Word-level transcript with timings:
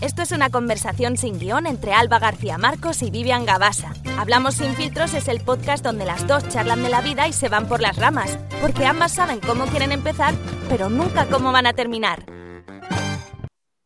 Esto 0.00 0.22
es 0.22 0.30
una 0.30 0.48
conversación 0.48 1.16
sin 1.16 1.40
guion 1.40 1.66
entre 1.66 1.92
Alba 1.92 2.20
García 2.20 2.56
Marcos 2.56 3.02
y 3.02 3.10
Vivian 3.10 3.44
Gabasa. 3.44 3.92
Hablamos 4.16 4.54
sin 4.54 4.74
filtros 4.74 5.12
es 5.12 5.26
el 5.26 5.40
podcast 5.40 5.84
donde 5.84 6.04
las 6.04 6.24
dos 6.28 6.48
charlan 6.48 6.84
de 6.84 6.88
la 6.88 7.00
vida 7.00 7.26
y 7.26 7.32
se 7.32 7.48
van 7.48 7.66
por 7.66 7.80
las 7.80 7.96
ramas, 7.96 8.38
porque 8.60 8.86
ambas 8.86 9.10
saben 9.12 9.40
cómo 9.40 9.66
quieren 9.66 9.90
empezar, 9.90 10.34
pero 10.68 10.88
nunca 10.88 11.26
cómo 11.26 11.50
van 11.50 11.66
a 11.66 11.72
terminar. 11.72 12.37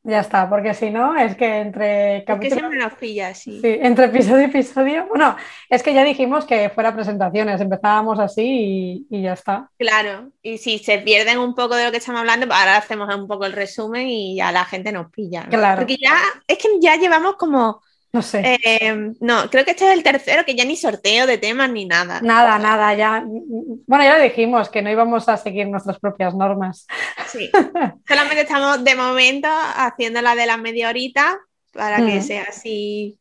Ya 0.04 0.18
está, 0.18 0.48
porque 0.50 0.74
si 0.74 0.90
no, 0.90 1.16
es 1.16 1.36
que 1.36 1.60
entre 1.60 2.24
capítulos. 2.26 2.58
siempre 2.58 2.78
nos 2.80 2.94
pilla, 2.94 3.34
sí. 3.34 3.60
Sí, 3.60 3.78
entre 3.80 4.06
episodio 4.06 4.42
y 4.42 4.44
episodio. 4.46 5.06
Bueno, 5.08 5.36
es 5.68 5.82
que 5.84 5.94
ya 5.94 6.02
dijimos 6.02 6.44
que 6.44 6.70
fuera 6.70 6.92
presentaciones, 6.92 7.60
empezábamos 7.60 8.18
así 8.18 9.06
y, 9.08 9.22
ya 9.22 9.34
está. 9.34 9.70
Claro, 9.78 10.30
y 10.42 10.58
si 10.58 10.78
se 10.78 10.98
pierden 10.98 11.38
un 11.38 11.54
poco 11.54 11.76
de 11.76 11.84
lo 11.84 11.92
que 11.92 11.98
estamos 11.98 12.20
hablando, 12.20 12.48
pues 12.48 12.58
ahora 12.58 12.78
hacemos 12.78 13.14
un 13.14 13.28
poco 13.28 13.46
el 13.46 13.52
resumen 13.52 14.08
y 14.08 14.36
ya 14.36 14.50
la 14.50 14.64
gente 14.64 14.90
nos 14.90 15.08
pilla. 15.12 15.46
Claro. 15.48 15.82
Porque 15.82 15.96
ya, 15.96 16.16
es 16.48 16.58
que 16.58 16.68
ya 16.80 16.96
llevamos 16.96 17.36
como 17.36 17.80
no 18.12 18.20
sé. 18.20 18.58
Eh, 18.62 19.12
no, 19.20 19.48
creo 19.50 19.64
que 19.64 19.70
este 19.70 19.86
es 19.86 19.94
el 19.94 20.02
tercero, 20.02 20.44
que 20.44 20.54
ya 20.54 20.64
ni 20.64 20.76
sorteo 20.76 21.26
de 21.26 21.38
temas 21.38 21.70
ni 21.70 21.86
nada. 21.86 22.20
Nada, 22.20 22.58
nada, 22.58 22.94
ya. 22.94 23.24
Bueno, 23.26 24.04
ya 24.04 24.18
lo 24.18 24.22
dijimos, 24.22 24.68
que 24.68 24.82
no 24.82 24.90
íbamos 24.90 25.28
a 25.28 25.36
seguir 25.38 25.66
nuestras 25.68 25.98
propias 25.98 26.34
normas. 26.34 26.86
Sí. 27.26 27.50
Solamente 28.06 28.42
estamos 28.42 28.84
de 28.84 28.94
momento 28.94 29.48
haciendo 29.50 30.20
la 30.20 30.34
de 30.34 30.46
la 30.46 30.58
media 30.58 30.90
horita 30.90 31.38
para 31.72 31.96
que 31.98 32.18
mm. 32.18 32.22
sea 32.22 32.44
así. 32.50 33.18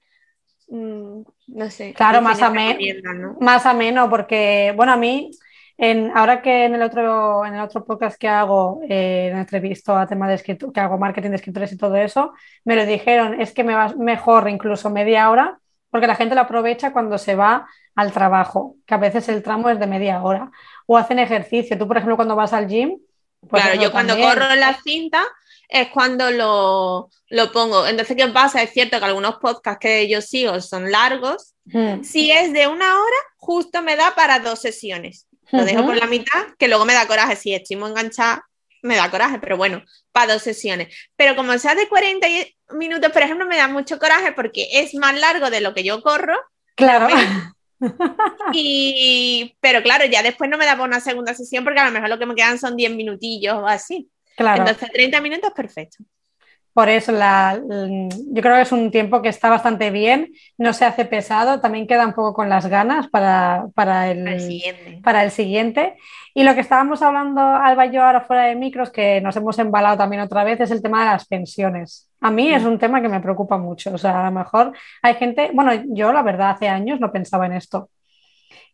Mm, 0.67 1.21
no 1.47 1.69
sé. 1.69 1.93
Claro, 1.93 2.21
más 2.21 2.41
ameno. 2.41 3.37
Más 3.39 3.65
ameno, 3.65 4.09
porque, 4.09 4.73
bueno, 4.75 4.91
a 4.91 4.97
mí 4.97 5.31
ahora 6.13 6.41
que 6.43 6.65
en 6.65 6.75
el 6.75 6.81
otro, 6.83 7.43
en 7.43 7.55
el 7.55 7.61
otro 7.61 7.83
podcast 7.83 8.17
que 8.19 8.27
hago, 8.27 8.81
eh, 8.87 9.29
en 9.31 9.37
entrevisto 9.37 9.97
a 9.97 10.05
tema 10.05 10.27
de 10.27 10.35
escritura, 10.35 10.71
que 10.71 10.79
hago 10.79 10.99
marketing 10.99 11.31
de 11.31 11.37
escritores 11.37 11.71
y 11.71 11.77
todo 11.77 11.95
eso, 11.95 12.33
me 12.63 12.75
lo 12.75 12.85
dijeron, 12.85 13.41
es 13.41 13.51
que 13.51 13.63
me 13.63 13.73
va 13.73 13.93
mejor 13.97 14.47
incluso 14.47 14.91
media 14.91 15.29
hora, 15.31 15.59
porque 15.89 16.05
la 16.05 16.15
gente 16.15 16.35
lo 16.35 16.41
aprovecha 16.41 16.93
cuando 16.93 17.17
se 17.17 17.35
va 17.35 17.67
al 17.95 18.11
trabajo, 18.11 18.75
que 18.85 18.93
a 18.93 18.97
veces 18.97 19.27
el 19.29 19.41
tramo 19.41 19.69
es 19.69 19.79
de 19.79 19.87
media 19.87 20.21
hora, 20.21 20.51
o 20.85 20.97
hacen 20.97 21.17
ejercicio. 21.17 21.77
Tú, 21.77 21.87
por 21.87 21.97
ejemplo, 21.97 22.15
cuando 22.15 22.35
vas 22.35 22.53
al 22.53 22.67
gym. 22.67 22.99
Pues 23.49 23.63
claro, 23.63 23.81
yo 23.81 23.91
cuando 23.91 24.15
corro 24.19 24.51
en 24.51 24.59
la 24.59 24.79
cinta 24.83 25.23
es 25.67 25.87
cuando 25.87 26.29
lo, 26.29 27.09
lo, 27.29 27.51
pongo. 27.51 27.87
Entonces, 27.87 28.15
¿qué 28.15 28.27
pasa? 28.27 28.61
Es 28.61 28.71
cierto 28.71 28.99
que 28.99 29.05
algunos 29.05 29.37
podcasts 29.37 29.79
que 29.79 30.07
yo 30.07 30.21
sigo 30.21 30.61
son 30.61 30.91
largos. 30.91 31.55
Hmm. 31.65 32.03
Si 32.03 32.31
es 32.31 32.53
de 32.53 32.67
una 32.67 32.99
hora, 32.99 33.17
justo 33.37 33.81
me 33.81 33.95
da 33.95 34.13
para 34.15 34.39
dos 34.39 34.59
sesiones. 34.59 35.27
Lo 35.51 35.65
dejo 35.65 35.85
por 35.85 35.97
la 35.97 36.07
mitad, 36.07 36.47
que 36.57 36.67
luego 36.67 36.85
me 36.85 36.93
da 36.93 37.07
coraje. 37.07 37.35
Si 37.35 37.53
estoy 37.53 37.77
muy 37.77 37.89
enganchada, 37.89 38.45
me 38.81 38.95
da 38.95 39.11
coraje, 39.11 39.39
pero 39.39 39.57
bueno, 39.57 39.83
para 40.11 40.33
dos 40.33 40.41
sesiones. 40.41 40.95
Pero 41.15 41.35
como 41.35 41.57
sea 41.57 41.75
de 41.75 41.87
40 41.87 42.27
minutos, 42.71 43.11
por 43.11 43.21
ejemplo, 43.21 43.45
me 43.45 43.57
da 43.57 43.67
mucho 43.67 43.99
coraje 43.99 44.31
porque 44.31 44.67
es 44.73 44.93
más 44.95 45.19
largo 45.19 45.49
de 45.49 45.61
lo 45.61 45.73
que 45.73 45.83
yo 45.83 46.01
corro. 46.01 46.37
Claro. 46.75 47.07
Y, 48.53 49.55
pero 49.59 49.81
claro, 49.81 50.05
ya 50.05 50.21
después 50.21 50.47
no 50.47 50.59
me 50.59 50.67
da 50.67 50.77
por 50.77 50.87
una 50.87 50.99
segunda 50.99 51.33
sesión 51.33 51.63
porque 51.63 51.79
a 51.79 51.85
lo 51.85 51.91
mejor 51.91 52.09
lo 52.09 52.19
que 52.19 52.27
me 52.27 52.35
quedan 52.35 52.59
son 52.59 52.75
10 52.75 52.91
minutillos 52.91 53.55
o 53.55 53.65
así. 53.65 54.07
Claro. 54.37 54.61
Entonces, 54.61 54.91
30 54.91 55.19
minutos, 55.19 55.51
perfecto. 55.55 56.03
Por 56.73 56.87
eso 56.87 57.11
yo 57.11 58.41
creo 58.41 58.55
que 58.55 58.61
es 58.61 58.71
un 58.71 58.91
tiempo 58.91 59.21
que 59.21 59.29
está 59.29 59.49
bastante 59.49 59.91
bien, 59.91 60.31
no 60.57 60.71
se 60.71 60.85
hace 60.85 61.03
pesado, 61.03 61.59
también 61.59 61.85
queda 61.85 62.05
un 62.05 62.13
poco 62.13 62.33
con 62.33 62.47
las 62.49 62.67
ganas 62.67 63.09
para, 63.09 63.65
el, 64.09 64.39
siguiente. 64.39 64.99
para 65.03 65.23
el 65.23 65.31
siguiente. 65.31 65.97
Y 66.33 66.43
lo 66.43 66.53
que 66.55 66.61
estábamos 66.61 67.01
hablando, 67.01 67.41
Alba 67.41 67.87
y 67.87 67.91
yo, 67.91 68.03
ahora 68.03 68.21
fuera 68.21 68.43
de 68.43 68.55
micros, 68.55 68.89
que 68.89 69.19
nos 69.19 69.35
hemos 69.35 69.59
embalado 69.59 69.97
también 69.97 70.21
otra 70.21 70.45
vez, 70.45 70.61
es 70.61 70.71
el 70.71 70.81
tema 70.81 70.99
de 70.99 71.11
las 71.11 71.27
pensiones. 71.27 72.09
A 72.21 72.31
mí 72.31 72.53
es 72.53 72.63
mm. 72.63 72.67
un 72.67 72.79
tema 72.79 73.01
que 73.01 73.09
me 73.09 73.19
preocupa 73.19 73.57
mucho. 73.57 73.93
O 73.93 73.97
sea, 73.97 74.21
a 74.21 74.29
lo 74.29 74.31
mejor 74.31 74.71
hay 75.01 75.15
gente, 75.15 75.51
bueno, 75.53 75.71
yo 75.89 76.13
la 76.13 76.21
verdad 76.21 76.51
hace 76.51 76.69
años 76.69 77.01
no 77.01 77.11
pensaba 77.11 77.47
en 77.47 77.53
esto. 77.53 77.89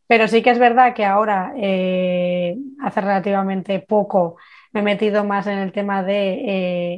Pero 0.06 0.28
sí 0.28 0.42
que 0.42 0.52
es 0.52 0.60
verdad 0.60 0.94
que 0.94 1.04
ahora, 1.04 1.54
eh, 1.58 2.56
hace 2.82 3.02
relativamente 3.02 3.80
poco, 3.80 4.38
me 4.74 4.82
he 4.82 4.84
metido 4.84 5.24
más 5.24 5.48
en 5.48 5.60
el 5.60 5.72
tema 5.72 6.04
de, 6.04 6.44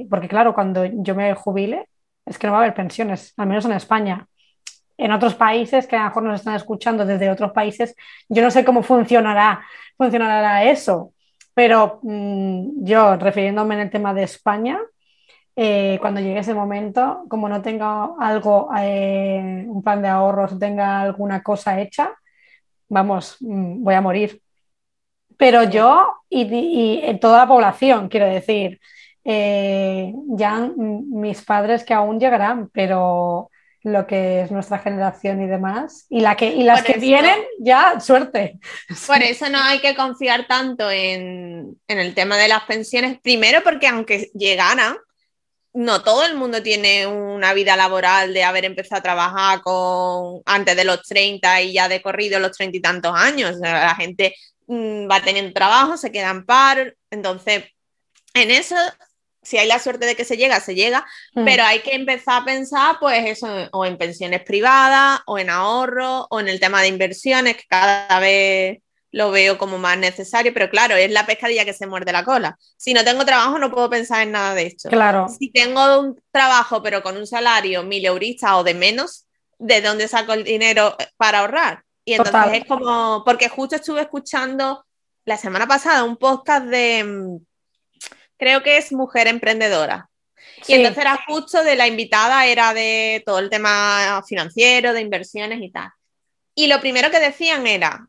eh, 0.02 0.08
porque 0.10 0.28
claro, 0.28 0.54
cuando 0.54 0.86
yo 0.86 1.16
me 1.16 1.34
jubile, 1.34 1.88
es 2.26 2.38
que 2.38 2.48
no 2.48 2.54
va 2.54 2.60
a 2.60 2.62
haber 2.64 2.76
pensiones, 2.76 3.34
al 3.38 3.48
menos 3.48 3.66
en 3.66 3.74
España. 3.74 4.28
En 4.98 5.12
otros 5.12 5.36
países 5.36 5.88
que 5.88 5.96
a 5.96 6.00
lo 6.00 6.06
mejor 6.06 6.24
nos 6.24 6.40
están 6.42 6.56
escuchando 6.56 7.06
desde 7.06 7.30
otros 7.30 7.52
países, 7.52 7.96
yo 8.28 8.44
no 8.44 8.52
sé 8.52 8.66
cómo 8.66 8.84
funcionará, 8.84 9.66
funcionará 9.98 10.66
eso, 10.66 11.14
pero 11.54 12.00
mm, 12.04 12.84
yo 12.86 13.16
refiriéndome 13.16 13.76
en 13.76 13.82
el 13.82 13.90
tema 13.90 14.14
de 14.14 14.24
España, 14.24 14.80
eh, 15.56 15.98
cuando 16.00 16.22
llegue 16.22 16.40
ese 16.40 16.54
momento, 16.54 17.26
como 17.30 17.50
no 17.50 17.62
tenga 17.62 18.12
algo, 18.20 18.70
eh, 18.78 19.66
un 19.68 19.84
plan 19.84 20.02
de 20.02 20.08
ahorros, 20.08 20.58
tenga 20.58 21.02
alguna 21.02 21.44
cosa 21.44 21.82
hecha, 21.82 22.14
vamos, 22.88 23.38
mm, 23.42 23.84
voy 23.84 23.94
a 23.96 24.02
morir. 24.02 24.42
Pero 25.40 25.64
yo 25.64 26.18
y, 26.30 27.18
toda 27.22 27.38
la 27.38 27.48
población, 27.48 28.10
quiero 28.10 28.26
decir, 28.26 28.82
eh, 29.24 30.12
ya 30.36 30.70
mis 30.76 31.42
padres 31.44 31.86
que 31.86 31.94
aún 31.94 32.20
llegarán, 32.20 32.68
pero 32.74 33.50
lo 33.84 34.06
que 34.06 34.42
es 34.42 34.52
nuestra 34.52 34.80
generación 34.80 35.42
y 35.42 35.48
demás, 35.48 36.06
y, 36.10 36.20
la 36.20 36.36
que, 36.36 36.48
y 36.48 36.64
las 36.64 36.84
que 36.84 36.98
vienen, 37.00 37.40
ya 37.58 38.02
suerte. 38.02 38.60
Por 39.08 39.24
eso 39.24 39.50
no 39.50 39.62
hay 39.62 39.80
que 39.80 39.96
confiar 39.96 40.46
tanto 40.46 40.92
en, 40.92 41.80
en, 41.88 42.00
el 42.00 42.14
tema 42.14 42.36
de 42.36 42.50
las 42.50 42.64
pensiones, 42.64 43.18
primero 43.22 43.62
porque 43.64 43.88
aunque 43.88 44.30
llegaran, 44.34 44.98
no 45.72 46.02
todo 46.02 46.26
el 46.26 46.36
mundo 46.36 46.62
tiene 46.62 47.08
una 47.08 47.54
vida 47.54 47.78
laboral 47.78 48.34
de 48.34 48.44
haber 48.44 48.66
empezado 48.66 49.00
a 49.00 49.04
trabajar 49.04 49.62
con 49.62 50.42
antes 50.46 50.76
de 50.76 50.84
los 50.84 51.02
30 51.04 51.62
y 51.62 51.72
ya 51.72 51.88
de 51.88 52.02
corrido 52.02 52.42
los 52.42 52.58
30 52.58 52.78
y 52.78 52.82
tantos 52.82 53.14
años. 53.16 53.56
La 53.62 53.96
gente 53.96 54.36
va 54.70 55.22
teniendo 55.22 55.54
trabajo, 55.54 55.98
se 55.98 56.12
queda 56.12 56.30
en 56.30 56.46
par, 56.46 56.96
entonces 57.10 57.64
en 58.34 58.52
eso, 58.52 58.76
si 59.42 59.58
hay 59.58 59.68
la 59.68 59.80
suerte 59.80 60.06
de 60.06 60.16
que 60.16 60.26
se 60.26 60.38
llega, 60.38 60.60
se 60.60 60.76
llega, 60.76 61.06
mm. 61.34 61.44
pero 61.44 61.64
hay 61.64 61.80
que 61.80 61.96
empezar 61.96 62.42
a 62.42 62.46
pensar 62.46 62.98
pues 63.00 63.26
eso, 63.26 63.48
o 63.72 63.86
en 63.86 63.98
pensiones 63.98 64.44
privadas, 64.44 65.22
o 65.26 65.40
en 65.40 65.50
ahorro, 65.50 66.28
o 66.30 66.40
en 66.40 66.48
el 66.48 66.60
tema 66.60 66.82
de 66.82 66.90
inversiones, 66.90 67.58
que 67.58 67.64
cada 67.68 68.20
vez 68.20 68.80
lo 69.12 69.32
veo 69.32 69.58
como 69.58 69.80
más 69.80 69.98
necesario, 69.98 70.54
pero 70.54 70.70
claro, 70.70 70.96
es 70.96 71.10
la 71.10 71.26
pescadilla 71.26 71.66
que 71.66 71.74
se 71.74 71.88
muerde 71.88 72.12
la 72.12 72.24
cola. 72.24 72.58
Si 72.78 72.94
no 72.94 73.04
tengo 73.04 73.26
trabajo, 73.26 73.58
no 73.58 73.72
puedo 73.72 73.90
pensar 73.90 74.22
en 74.22 74.34
nada 74.34 74.54
de 74.54 74.68
esto. 74.68 74.90
Claro. 74.90 75.28
Si 75.30 75.52
tengo 75.52 76.00
un 76.00 76.22
trabajo, 76.32 76.84
pero 76.84 77.02
con 77.02 77.18
un 77.18 77.26
salario 77.26 77.82
mil 77.82 78.06
eurista 78.06 78.56
o 78.58 78.64
de 78.64 78.76
menos, 78.76 79.26
¿de 79.58 79.82
dónde 79.82 80.08
saco 80.08 80.34
el 80.34 80.44
dinero 80.44 80.96
para 81.18 81.40
ahorrar? 81.40 81.84
Y 82.10 82.16
entonces 82.16 82.54
es 82.54 82.66
como, 82.66 83.22
porque 83.24 83.50
justo 83.50 83.76
estuve 83.76 84.02
escuchando 84.02 84.84
la 85.26 85.38
semana 85.38 85.68
pasada 85.68 86.04
un 86.04 86.18
podcast 86.18 86.66
de, 86.66 87.04
mm, 87.04 87.38
creo 88.36 88.64
que 88.64 88.78
es 88.80 88.92
Mujer 88.92 89.28
Emprendedora. 89.28 90.10
Y 90.68 90.74
entonces 90.74 91.02
era 91.02 91.20
justo 91.28 91.64
de 91.64 91.76
la 91.76 91.88
invitada, 91.88 92.48
era 92.48 92.74
de 92.74 93.22
todo 93.28 93.38
el 93.38 93.52
tema 93.52 94.24
financiero, 94.28 94.92
de 94.94 95.02
inversiones 95.02 95.62
y 95.62 95.70
tal. 95.70 95.92
Y 96.56 96.66
lo 96.66 96.80
primero 96.80 97.12
que 97.12 97.20
decían 97.20 97.68
era, 97.68 98.08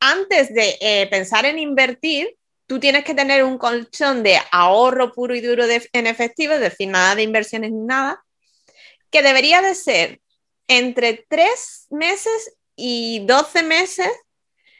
antes 0.00 0.54
de 0.54 0.78
eh, 0.80 1.06
pensar 1.10 1.44
en 1.44 1.58
invertir, 1.58 2.34
tú 2.66 2.80
tienes 2.80 3.04
que 3.04 3.12
tener 3.12 3.44
un 3.44 3.58
colchón 3.58 4.22
de 4.22 4.38
ahorro 4.52 5.12
puro 5.12 5.34
y 5.34 5.42
duro 5.42 5.64
en 5.64 6.06
efectivo, 6.06 6.54
es 6.54 6.60
decir, 6.60 6.88
nada 6.88 7.14
de 7.14 7.24
inversiones 7.24 7.72
ni 7.72 7.84
nada, 7.84 8.24
que 9.10 9.20
debería 9.20 9.60
de 9.60 9.74
ser 9.74 10.20
entre 10.68 11.24
tres 11.28 11.86
meses 11.90 12.56
y 12.76 13.24
12 13.26 13.62
meses 13.62 14.10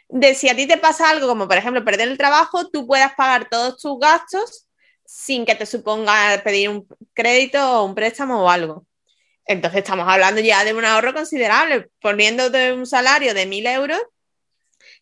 de 0.09 0.35
si 0.35 0.49
a 0.49 0.57
ti 0.57 0.67
te 0.67 0.79
pasa 0.79 1.11
algo, 1.11 1.27
como 1.27 1.49
por 1.49 1.57
ejemplo 1.57 1.85
perder 1.85 2.09
el 2.09 2.19
trabajo, 2.19 2.69
tú 2.71 2.87
puedas 2.87 3.15
pagar 3.15 3.49
todos 3.49 3.81
tus 3.81 3.99
gastos 3.99 4.67
sin 5.05 5.45
que 5.45 5.55
te 5.55 5.67
suponga 5.67 6.41
pedir 6.43 6.69
un 6.69 6.87
crédito 7.13 7.81
o 7.81 7.85
un 7.85 7.95
préstamo 7.95 8.45
o 8.45 8.51
algo. 8.51 8.87
Entonces 9.47 9.79
estamos 9.79 10.09
hablando 10.09 10.41
ya 10.41 10.65
de 10.65 10.73
un 10.73 10.85
ahorro 10.85 11.13
considerable, 11.13 11.89
poniéndote 12.01 12.73
un 12.73 12.87
salario 12.87 13.35
de 13.35 13.47
1.000 13.47 13.67
euros, 13.75 14.01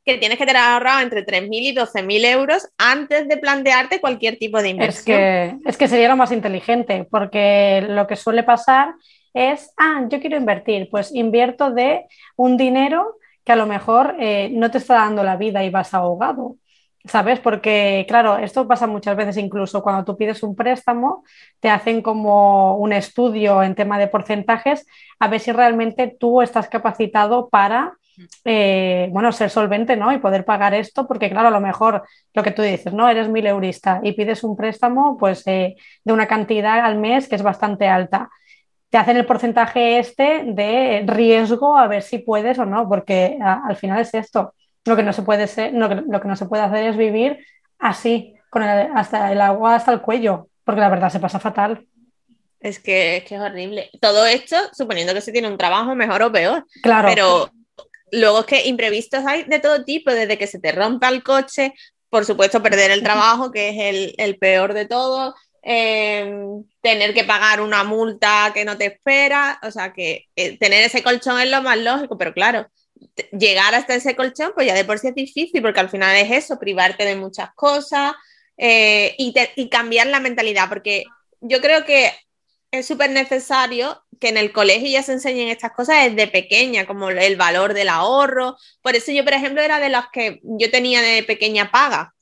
que 0.05 0.19
tienes 0.19 0.39
que 0.39 0.47
tener 0.47 0.61
ahorrado 0.61 1.01
entre 1.01 1.25
3.000 1.25 1.49
y 1.51 1.75
12.000 1.75 2.25
euros 2.25 2.69
antes 2.77 3.29
de 3.29 3.37
plantearte 3.37 4.01
cualquier 4.01 4.37
tipo 4.39 4.61
de 4.61 4.71
inversión. 4.71 5.21
Es 5.21 5.55
que, 5.55 5.59
es 5.65 5.77
que 5.77 5.89
sería 5.89 6.09
lo 6.09 6.17
más 6.17 6.33
inteligente, 6.33 7.07
porque 7.09 7.85
lo 7.89 8.09
que 8.09 8.17
suele 8.17 8.43
pasar 8.43 8.95
es, 9.35 9.73
ah, 9.77 10.05
yo 10.09 10.21
quiero 10.21 10.37
invertir, 10.37 10.89
pues 10.91 11.15
invierto 11.15 11.71
de 11.71 12.07
un 12.37 12.57
dinero 12.57 13.17
que 13.45 13.53
a 13.53 13.57
lo 13.57 13.67
mejor 13.67 14.17
eh, 14.19 14.51
no 14.53 14.71
te 14.71 14.79
está 14.79 14.95
dando 14.97 15.23
la 15.23 15.37
vida 15.37 15.65
y 15.65 15.71
vas 15.71 15.95
ahogado. 15.95 16.57
¿Sabes? 17.05 17.41
Porque, 17.41 18.05
claro, 18.07 18.39
esto 18.39 18.69
pasa 18.69 18.87
muchas 18.87 19.17
veces, 19.17 19.37
incluso 19.37 19.83
cuando 19.83 20.05
tú 20.05 20.17
pides 20.17 20.45
un 20.45 20.55
préstamo, 20.55 21.25
te 21.59 21.69
hacen 21.69 22.01
como 22.01 22.77
un 22.77 22.93
estudio 22.93 23.61
en 23.65 23.75
tema 23.75 23.99
de 23.99 24.07
porcentajes, 24.07 24.87
a 25.19 25.27
ver 25.27 25.41
si 25.41 25.51
realmente 25.51 26.17
tú 26.19 26.43
estás 26.43 26.69
capacitado 26.69 27.49
para 27.49 27.95
eh, 28.45 29.09
bueno, 29.13 29.33
ser 29.33 29.51
solvente, 29.51 29.97
¿no? 29.97 30.13
Y 30.13 30.19
poder 30.19 30.45
pagar 30.45 30.75
esto, 30.75 31.07
porque 31.07 31.31
claro, 31.31 31.49
a 31.49 31.51
lo 31.51 31.61
mejor 31.61 32.03
lo 32.35 32.43
que 32.43 32.51
tú 32.51 32.63
dices, 32.63 32.93
¿no? 32.93 33.09
Eres 33.09 33.29
mil 33.29 33.47
eurista 33.47 34.01
y 34.03 34.13
pides 34.13 34.45
un 34.45 34.57
préstamo, 34.57 35.17
pues, 35.19 35.47
eh, 35.47 35.77
de 36.05 36.13
una 36.13 36.27
cantidad 36.27 36.85
al 36.85 36.99
mes 36.99 37.29
que 37.29 37.37
es 37.37 37.43
bastante 37.43 37.89
alta. 37.89 38.31
Te 38.93 38.99
hacen 38.99 39.17
el 39.17 39.25
porcentaje 39.25 39.99
este 39.99 40.43
de 40.45 41.03
riesgo 41.07 41.79
a 41.79 41.89
ver 41.89 42.03
si 42.03 42.19
puedes 42.19 42.59
o 42.59 42.67
no, 42.67 42.87
porque 42.87 43.39
al 43.41 43.75
final 43.77 43.99
es 44.01 44.13
esto. 44.13 44.55
Lo 44.85 44.97
que 44.97 45.03
no 45.03 45.15
se 45.15 45.23
puede 45.23 45.47
ser, 45.47 45.73
lo 45.73 45.89
que, 45.89 46.29
no 46.29 46.37
se 46.37 46.45
puede 46.45 46.63
hacer 46.63 46.85
es 46.85 46.99
vivir 46.99 47.39
así, 47.79 48.35
con 48.51 48.63
hasta 48.63 49.33
el 49.33 49.41
agua 49.41 49.77
hasta 49.77 49.95
el 49.95 50.03
cuello, 50.03 50.49
porque 50.63 50.83
la 50.83 50.91
verdad 50.91 51.09
se 51.09 51.21
pasa 51.21 51.41
fatal. 51.41 51.87
Es 52.61 52.81
que, 52.81 53.17
es 53.17 53.25
que 53.25 53.37
es 53.37 53.41
horrible. 53.41 53.89
Todo 53.99 54.27
esto 54.27 54.57
suponiendo 54.77 55.15
que 55.15 55.23
se 55.23 55.33
tiene 55.33 55.49
un 55.49 55.57
trabajo 55.57 55.95
mejor 55.95 56.23
o 56.25 56.31
peor. 56.31 56.67
Claro. 56.83 57.09
Pero 57.09 57.51
luego 58.11 58.41
es 58.41 58.47
que 58.47 58.69
imprevistos 58.69 59.25
hay 59.25 59.45
de 59.45 59.59
todo 59.59 59.85
tipo, 59.85 60.11
desde 60.11 60.37
que 60.37 60.47
se 60.47 60.61
te 60.61 60.71
rompa 60.71 61.09
el 61.09 61.23
coche, 61.23 61.73
por 62.13 62.27
supuesto 62.27 62.63
perder 62.63 62.91
el 62.91 63.03
trabajo, 63.03 63.51
que 63.51 63.71
es 63.71 64.15
el, 64.19 64.37
peor 64.37 64.75
de 64.75 64.85
todo, 64.85 65.35
em, 65.63 66.65
tener 66.81 67.15
que 67.15 67.25
pagar 67.25 67.61
una 67.61 67.85
multa 67.85 68.51
que 68.55 68.65
no 68.65 68.77
te 68.77 68.87
espera, 68.87 69.59
o 69.63 69.71
sea 69.71 69.93
que 69.93 70.27
eh, 70.37 70.59
tener 70.59 70.85
ese 70.85 71.03
colchón 71.03 71.41
es 71.41 71.51
lo 71.51 71.63
más 71.63 71.79
lógico, 71.79 72.19
pero 72.19 72.35
claro, 72.35 72.69
llegar 73.33 73.75
hasta 73.75 73.95
ese 73.95 74.17
colchón, 74.17 74.53
pues 74.55 74.67
ya 74.67 74.75
de 74.75 74.85
por 74.85 74.99
sí 74.99 75.09
es 75.09 75.15
difícil, 75.15 75.63
porque 75.63 75.81
al 75.81 75.91
final 75.91 76.17
es 76.17 76.31
eso, 76.31 76.59
privarte 76.59 77.05
de 77.05 77.17
muchas 77.17 77.51
cosas 77.55 78.13
eh, 78.57 79.15
y, 79.19 79.35
y 79.57 79.69
cambiar 79.69 80.09
la 80.09 80.21
mentalidad, 80.21 80.69
porque 80.69 81.05
yo 81.41 81.61
creo 81.61 81.85
que 81.85 82.13
es 82.73 82.87
súper 82.87 83.11
necesario 83.11 84.03
que 84.19 84.29
en 84.29 84.39
el 84.39 84.53
colegio 84.53 84.89
ya 84.89 85.03
se 85.03 85.13
enseñen 85.13 85.49
estas 85.49 85.73
cosas 85.73 85.97
desde 86.05 86.31
pequeña, 86.31 86.87
como 86.87 87.11
el 87.11 87.37
valor 87.37 87.75
del 87.75 87.89
ahorro. 87.89 88.57
Por 88.81 88.95
eso 88.95 89.13
yo, 89.13 89.25
por 89.25 89.35
ejemplo, 89.35 89.61
era 89.61 89.79
de 89.79 89.89
las 89.89 90.07
que 90.13 90.41
yo 90.43 90.71
tenía 90.71 91.03
de 91.03 91.23
pequeña 91.25 91.71
paga. 91.71 92.15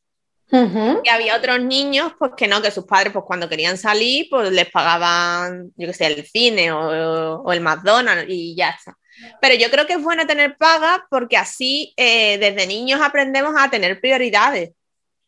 Y 0.52 1.08
había 1.08 1.36
otros 1.36 1.60
niños, 1.60 2.12
pues 2.18 2.32
que 2.36 2.48
no, 2.48 2.60
que 2.60 2.70
sus 2.70 2.84
padres, 2.84 3.12
pues 3.12 3.24
cuando 3.26 3.48
querían 3.48 3.78
salir, 3.78 4.26
pues 4.28 4.50
les 4.50 4.68
pagaban, 4.70 5.72
yo 5.76 5.86
qué 5.86 5.92
sé, 5.92 6.06
el 6.06 6.26
cine 6.26 6.72
o, 6.72 7.52
el 7.52 7.60
McDonald's 7.60 8.26
y 8.28 8.54
ya 8.56 8.70
está. 8.70 8.96
Pero 9.40 9.54
yo 9.54 9.70
creo 9.70 9.86
que 9.86 9.94
es 9.94 10.02
bueno 10.02 10.26
tener 10.26 10.56
paga 10.56 11.06
porque 11.10 11.36
así 11.36 11.92
eh, 11.96 12.38
desde 12.38 12.66
niños 12.66 13.00
aprendemos 13.00 13.54
a 13.56 13.70
tener 13.70 14.00
prioridades. 14.00 14.70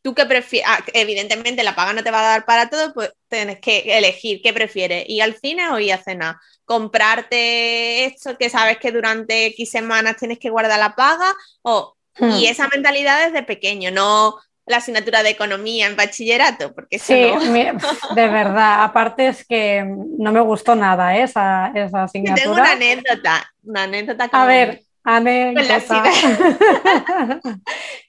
Tú 0.02 0.14
qué 0.14 0.26
prefieres, 0.26 0.68
ah, 0.68 0.84
evidentemente 0.94 1.62
la 1.62 1.76
paga 1.76 1.92
no 1.92 2.02
te 2.02 2.10
va 2.10 2.20
a 2.20 2.30
dar 2.30 2.44
para 2.44 2.68
todo, 2.68 2.92
pues 2.92 3.12
tienes 3.28 3.60
que 3.60 3.96
elegir 3.96 4.40
qué 4.42 4.52
prefieres, 4.52 5.04
ir 5.06 5.22
al 5.22 5.36
cine 5.36 5.70
o 5.70 5.78
ir 5.78 5.92
a 5.92 6.02
cenar, 6.02 6.36
comprarte 6.64 8.06
esto 8.06 8.36
que 8.36 8.50
sabes 8.50 8.78
que 8.78 8.90
durante 8.90 9.46
X 9.46 9.70
semanas 9.70 10.16
tienes 10.16 10.40
que 10.40 10.50
guardar 10.50 10.80
la 10.80 10.96
paga, 10.96 11.32
o, 11.62 11.94
y 12.18 12.46
esa 12.46 12.66
mentalidad 12.68 13.24
desde 13.26 13.44
pequeño, 13.44 13.92
no 13.92 14.38
la 14.66 14.76
asignatura 14.76 15.22
de 15.22 15.30
economía 15.30 15.86
en 15.86 15.96
bachillerato, 15.96 16.74
porque 16.74 16.98
sí, 16.98 17.14
de 18.14 18.28
verdad, 18.28 18.84
aparte 18.84 19.28
es 19.28 19.44
que 19.46 19.84
no 19.84 20.32
me 20.32 20.40
gustó 20.40 20.74
nada 20.74 21.16
¿eh? 21.16 21.22
esa, 21.24 21.72
esa 21.74 22.04
asignatura. 22.04 22.42
tengo 22.42 22.54
una 22.54 22.72
anécdota, 22.72 23.52
una 23.64 23.82
anécdota. 23.84 24.24
A 24.32 24.46
ver, 24.46 24.82
con 25.02 25.24
la, 25.24 25.82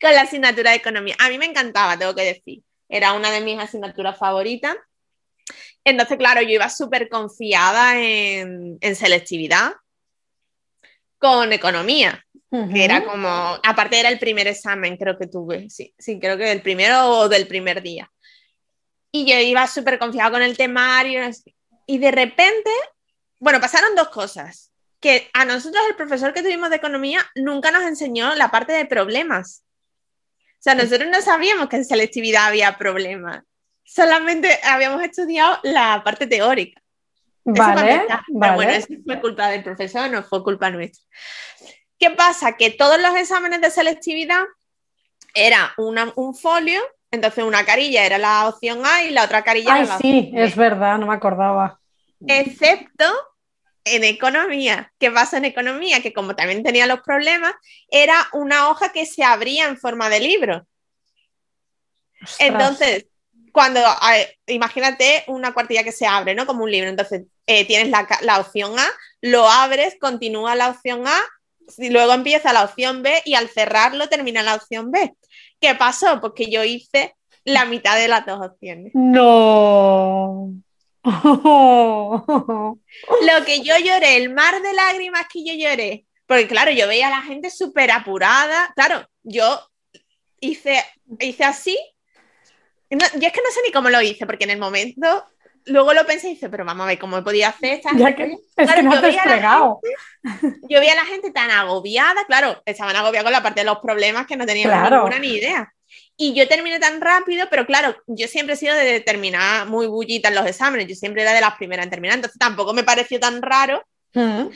con 0.02 0.14
la 0.14 0.22
asignatura 0.22 0.72
de 0.72 0.78
economía. 0.78 1.16
A 1.20 1.30
mí 1.30 1.38
me 1.38 1.46
encantaba, 1.46 1.98
tengo 1.98 2.14
que 2.14 2.26
decir. 2.26 2.62
Era 2.88 3.14
una 3.14 3.32
de 3.32 3.42
mis 3.42 3.60
asignaturas 3.60 4.18
favoritas. 4.18 4.76
Entonces, 5.84 6.18
claro, 6.18 6.42
yo 6.42 6.50
iba 6.50 6.70
súper 6.70 7.10
confiada 7.10 8.00
en, 8.00 8.78
selectividad 8.96 9.74
con 11.24 11.54
economía, 11.54 12.22
que 12.52 12.84
era 12.84 13.06
como, 13.06 13.30
aparte 13.64 13.98
era 13.98 14.10
el 14.10 14.20
primer 14.20 14.46
examen, 14.46 14.98
creo 14.98 15.18
que 15.18 15.28
tuve, 15.28 15.70
sí, 15.70 15.96
sí, 15.98 16.20
creo 16.20 16.38
que 16.38 16.52
el 16.52 16.62
primero 16.62 17.08
o 17.12 17.30
del 17.30 17.48
primer 17.48 17.82
día. 17.82 18.12
Y 19.10 19.26
yo 19.26 19.40
iba 19.40 19.66
súper 19.68 19.98
confiada 19.98 20.32
con 20.32 20.42
el 20.42 20.58
temario 20.58 21.22
y 21.88 21.98
de 21.98 22.12
repente, 22.12 22.70
bueno, 23.40 23.62
pasaron 23.62 23.96
dos 23.96 24.10
cosas 24.10 24.74
que 25.00 25.30
a 25.34 25.46
nosotros 25.46 25.82
el 25.90 25.96
profesor 25.96 26.34
que 26.34 26.42
tuvimos 26.42 26.70
de 26.70 26.76
economía 26.76 27.22
nunca 27.36 27.72
nos 27.72 27.84
enseñó 27.84 28.36
la 28.36 28.52
parte 28.52 28.74
de 28.74 28.86
problemas. 28.86 29.64
O 30.36 30.60
sea, 30.60 30.76
nosotros 30.76 31.10
no 31.10 31.22
sabíamos 31.22 31.70
que 31.70 31.78
en 31.78 31.86
selectividad 31.86 32.48
había 32.48 32.78
problemas. 32.78 33.44
Solamente 33.86 34.60
habíamos 34.64 35.02
estudiado 35.02 35.58
la 35.64 36.02
parte 36.04 36.28
teórica. 36.28 36.83
Vale, 37.46 38.06
Pero 38.40 38.54
bueno, 38.56 38.72
eso 38.72 38.88
fue 39.06 39.20
culpa 39.20 39.50
del 39.50 39.64
profesor, 39.64 40.10
no 40.10 40.24
fue 40.24 40.44
culpa 40.44 40.70
nuestra. 40.70 41.04
¿Qué 42.00 42.12
pasa? 42.12 42.56
Que 42.58 42.72
todos 42.72 43.02
los 43.02 43.16
exámenes 43.16 43.62
de 43.62 43.70
selectividad 43.70 44.44
era 45.34 45.74
un 45.78 46.36
folio, 46.36 46.82
entonces 47.12 47.44
una 47.44 47.66
carilla 47.66 48.06
era 48.06 48.18
la 48.18 48.48
opción 48.48 48.86
A 48.86 49.04
y 49.04 49.12
la 49.12 49.26
otra 49.26 49.44
carilla 49.44 49.78
era 49.78 49.86
la 49.86 49.98
sí, 49.98 50.32
es 50.36 50.56
verdad, 50.56 50.98
no 50.98 51.08
me 51.08 51.14
acordaba. 51.14 51.80
Excepto 52.26 53.06
en 53.86 54.04
economía. 54.04 54.92
¿Qué 54.98 55.12
pasa 55.12 55.38
en 55.38 55.46
economía? 55.46 56.02
Que 56.02 56.14
como 56.14 56.36
también 56.36 56.64
tenía 56.64 56.88
los 56.88 57.02
problemas, 57.02 57.54
era 57.90 58.16
una 58.32 58.70
hoja 58.70 58.92
que 58.92 59.06
se 59.06 59.24
abría 59.24 59.68
en 59.68 59.78
forma 59.78 60.10
de 60.10 60.20
libro. 60.22 60.66
Entonces, 62.40 63.08
cuando, 63.54 63.80
imagínate 64.48 65.24
una 65.28 65.54
cuartilla 65.54 65.84
que 65.84 65.92
se 65.92 66.08
abre, 66.08 66.36
¿no? 66.36 66.46
Como 66.46 66.64
un 66.64 66.72
libro. 66.72 66.90
Entonces, 66.90 67.24
eh, 67.48 67.66
tienes 67.66 67.90
la, 67.90 68.08
la, 68.22 68.40
opción 68.40 68.78
A, 68.78 68.86
lo 69.22 69.48
abres, 69.48 69.96
continúa 70.02 70.56
la 70.56 70.70
opción 70.70 71.08
A, 71.08 71.18
y 71.78 71.90
luego 71.90 72.14
empieza 72.14 72.52
la 72.52 72.64
opción 72.64 73.04
B 73.04 73.22
y 73.26 73.36
al 73.36 73.48
cerrarlo 73.48 74.10
termina 74.10 74.44
la 74.44 74.56
opción 74.56 74.92
B. 74.92 75.14
¿Qué 75.62 75.76
pasó? 75.76 76.20
Porque 76.20 76.52
yo 76.52 76.64
hice 76.64 77.16
la 77.46 77.66
mitad 77.66 77.98
de 77.98 78.08
las 78.08 78.26
dos 78.26 78.42
opciones. 78.42 78.92
No. 78.96 80.52
Lo 81.04 82.80
que 83.46 83.62
yo 83.62 83.78
lloré, 83.78 84.18
el 84.18 84.34
mar 84.34 84.62
de 84.62 84.74
lágrimas 84.74 85.26
que 85.32 85.46
yo 85.46 85.54
lloré, 85.54 86.06
porque 86.26 86.48
claro, 86.48 86.72
yo 86.72 86.88
veía 86.88 87.08
a 87.08 87.12
la 87.12 87.22
gente 87.22 87.50
súper 87.50 87.92
apurada, 87.92 88.72
claro, 88.76 89.08
yo 89.22 89.60
hice, 90.40 90.84
hice 91.20 91.44
así, 91.44 91.78
y 93.20 93.26
es 93.26 93.32
que 93.32 93.42
no 93.42 93.52
sé 93.52 93.60
ni 93.66 93.72
cómo 93.72 93.90
lo 93.90 94.02
hice, 94.02 94.26
porque 94.26 94.44
en 94.44 94.52
el 94.52 94.60
momento, 94.60 95.26
luego 95.66 95.94
lo 95.94 96.06
pensé 96.06 96.28
y 96.28 96.34
dice, 96.34 96.50
pero 96.50 96.66
vamos 96.66 96.84
a 96.84 96.88
ver 96.88 97.00
cómo 97.00 97.24
podía 97.24 97.50
hacer 97.50 97.74
esta 97.74 97.92
ya 97.96 98.16
que, 98.16 98.38
es 98.58 98.72
que 98.72 98.84
no 98.84 98.96
yo, 98.96 99.02
veía 99.02 99.24
yo 100.70 100.80
veía 100.80 100.94
a 100.94 100.98
la 100.98 101.06
gente 101.06 101.32
tan 101.32 101.52
agobiada, 101.52 102.26
claro, 102.26 102.62
estaban 102.66 102.96
agobiados 102.96 103.26
con 103.26 103.34
la 103.34 103.44
parte 103.44 103.62
de 103.62 103.66
los 103.66 103.80
problemas 103.80 104.28
que 104.28 104.38
no 104.38 104.46
tenían 104.46 104.72
ninguna 104.92 105.20
ni 105.20 105.36
idea. 105.36 105.74
Y 106.16 106.34
yo 106.34 106.48
terminé 106.48 106.80
tan 106.80 107.02
rápido, 107.02 107.48
pero 107.50 107.66
claro, 107.66 107.96
yo 108.06 108.28
siempre 108.28 108.54
he 108.54 108.58
sido 108.58 108.76
de 108.76 109.00
terminar 109.00 109.68
muy 109.68 109.88
bullita 109.88 110.30
en 110.30 110.36
los 110.36 110.46
exámenes, 110.46 110.88
yo 110.88 110.96
siempre 110.96 111.24
era 111.24 111.34
de 111.34 111.42
las 111.42 111.56
primeras 111.56 111.86
en 111.86 111.90
terminar, 111.90 112.16
entonces 112.16 112.38
tampoco 112.38 112.74
me 112.74 112.84
pareció 112.84 113.20
tan 113.20 113.42
raro 113.42 113.84
mm. 114.14 114.48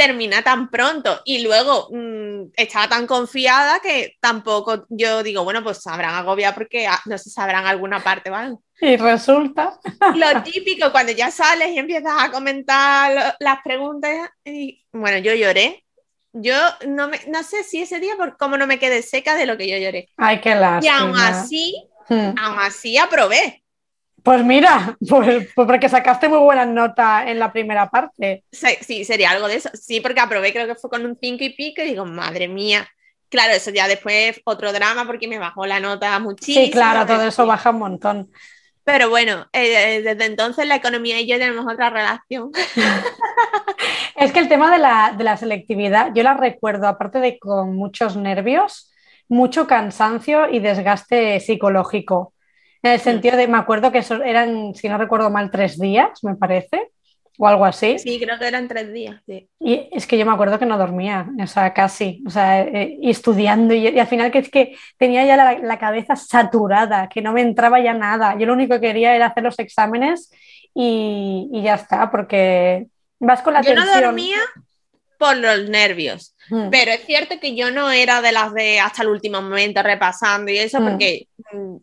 Terminar 0.00 0.42
tan 0.42 0.70
pronto. 0.70 1.20
Y 1.26 1.42
luego 1.42 1.88
mm, 1.92 2.52
estaba 2.56 2.88
tan 2.88 3.06
confiada 3.06 3.80
que 3.80 4.16
tampoco 4.18 4.86
yo 4.88 5.22
digo, 5.22 5.44
bueno, 5.44 5.62
pues 5.62 5.82
sabrán 5.82 6.14
agobiar 6.14 6.54
porque 6.54 6.86
ah, 6.86 6.98
no 7.04 7.18
se 7.18 7.28
sabrán 7.28 7.66
alguna 7.66 8.02
parte, 8.02 8.30
¿vale? 8.30 8.56
Y 8.80 8.96
resulta. 8.96 9.78
Lo 10.14 10.42
típico, 10.42 10.90
cuando 10.90 11.12
ya 11.12 11.30
sales 11.30 11.68
y 11.72 11.78
empiezas 11.78 12.14
a 12.18 12.30
comentar 12.30 13.36
las 13.38 13.58
preguntas, 13.62 14.30
y 14.42 14.82
bueno, 14.90 15.18
yo 15.18 15.34
lloré, 15.34 15.84
yo 16.32 16.56
no, 16.86 17.08
me, 17.08 17.20
no 17.28 17.42
sé 17.42 17.62
si 17.62 17.82
ese 17.82 18.00
día, 18.00 18.16
por 18.16 18.38
cómo 18.38 18.56
no 18.56 18.66
me 18.66 18.78
quedé 18.78 19.02
seca 19.02 19.34
de 19.34 19.44
lo 19.44 19.58
que 19.58 19.68
yo 19.68 19.76
lloré. 19.76 20.08
Ay, 20.16 20.40
qué 20.40 20.54
lástima. 20.54 20.96
Y 20.96 20.98
aún 20.98 21.18
así, 21.18 21.88
hmm. 22.08 22.38
aún 22.38 22.58
así 22.58 22.96
aprobé. 22.96 23.59
Pues 24.22 24.44
mira, 24.44 24.96
pues, 25.08 25.48
pues, 25.54 25.66
porque 25.66 25.88
sacaste 25.88 26.28
muy 26.28 26.38
buena 26.38 26.66
nota 26.66 27.28
en 27.28 27.38
la 27.38 27.52
primera 27.52 27.88
parte. 27.88 28.44
Sí, 28.50 29.04
sería 29.04 29.30
algo 29.30 29.48
de 29.48 29.56
eso. 29.56 29.70
Sí, 29.74 30.00
porque 30.00 30.20
aprobé, 30.20 30.52
creo 30.52 30.66
que 30.66 30.74
fue 30.74 30.90
con 30.90 31.04
un 31.04 31.16
5 31.20 31.44
y 31.44 31.50
pico, 31.50 31.82
y 31.82 31.86
digo, 31.86 32.04
madre 32.04 32.48
mía. 32.48 32.88
Claro, 33.28 33.52
eso 33.52 33.70
ya 33.70 33.86
después 33.86 34.40
otro 34.44 34.72
drama 34.72 35.06
porque 35.06 35.28
me 35.28 35.38
bajó 35.38 35.64
la 35.64 35.78
nota 35.78 36.18
muchísimo. 36.18 36.64
Sí, 36.64 36.70
claro, 36.70 37.06
todo 37.06 37.22
eso 37.22 37.46
baja 37.46 37.70
un 37.70 37.78
montón. 37.78 38.30
Pero 38.84 39.08
bueno, 39.08 39.46
eh, 39.52 39.98
eh, 39.98 40.02
desde 40.02 40.24
entonces 40.24 40.66
la 40.66 40.74
economía 40.74 41.20
y 41.20 41.26
yo 41.28 41.38
tenemos 41.38 41.64
otra 41.72 41.90
relación. 41.90 42.50
es 44.16 44.32
que 44.32 44.40
el 44.40 44.48
tema 44.48 44.72
de 44.72 44.78
la, 44.78 45.36
selectividad, 45.36 46.12
yo 46.12 46.24
la 46.24 46.34
recuerdo, 46.34 46.88
aparte 46.88 47.20
de 47.20 47.38
con 47.38 47.76
muchos 47.76 48.16
nervios, 48.16 48.92
mucho 49.28 49.68
cansancio 49.68 50.50
y 50.50 50.58
desgaste 50.58 51.38
psicológico. 51.38 52.34
En 52.82 52.92
el 52.92 53.00
sentido 53.00 53.36
de, 53.36 53.46
me 53.46 53.58
acuerdo 53.58 53.92
que 53.92 54.02
eran, 54.24 54.74
si 54.74 54.88
no 54.88 54.98
recuerdo 54.98 55.30
mal, 55.30 55.50
tres 55.50 55.78
días, 55.78 56.22
me 56.24 56.34
parece 56.34 56.90
o 57.42 57.48
algo 57.48 57.64
así. 57.64 57.98
Sí, 57.98 58.20
creo 58.22 58.38
que 58.38 58.46
eran 58.46 58.68
tres 58.68 58.92
días. 58.92 59.18
Y 59.26 59.88
es 59.92 60.06
que 60.06 60.18
yo 60.18 60.26
me 60.26 60.32
acuerdo 60.32 60.58
que 60.58 60.66
no 60.66 60.76
dormía, 60.76 61.26
o 61.42 61.46
sea, 61.46 61.72
casi, 61.72 62.22
o 62.26 62.30
sea, 62.30 62.60
eh, 62.60 62.98
y 63.00 63.08
estudiando, 63.08 63.72
y, 63.72 63.98
al 63.98 64.06
final 64.06 64.30
que 64.30 64.40
es 64.40 64.50
que 64.50 64.76
tenía 64.98 65.24
ya 65.24 65.36
la, 65.36 65.78
cabeza 65.78 66.16
saturada, 66.16 67.08
que 67.08 67.22
no 67.22 67.32
me 67.32 67.40
entraba 67.40 67.80
ya 67.80 67.94
nada. 67.94 68.36
Yo 68.38 68.44
lo 68.44 68.52
único 68.52 68.74
que 68.74 68.88
quería 68.88 69.16
era 69.16 69.26
hacer 69.26 69.42
los 69.42 69.58
exámenes 69.58 70.30
y, 70.74 71.48
ya 71.62 71.76
está, 71.76 72.10
porque 72.10 72.88
vas 73.18 73.40
con 73.40 73.54
la 73.54 73.62
yo 73.62 73.74
no 73.74 73.86
dormía 73.86 74.38
por 75.18 75.36
los 75.38 75.66
nervios. 75.70 76.34
Mm. 76.50 76.68
Pero 76.68 76.92
es 76.92 77.06
cierto 77.06 77.40
que 77.40 77.56
yo 77.56 77.70
no 77.70 77.90
era 77.90 78.20
de 78.20 78.32
las 78.32 78.52
de 78.52 78.80
hasta 78.80 79.02
el 79.02 79.08
último 79.08 79.40
momento 79.40 79.82
repasando 79.82 80.50
y 80.50 80.58
eso 80.58 80.78
mm. 80.78 80.84
porque, 80.84 81.26
mm, 81.52 81.76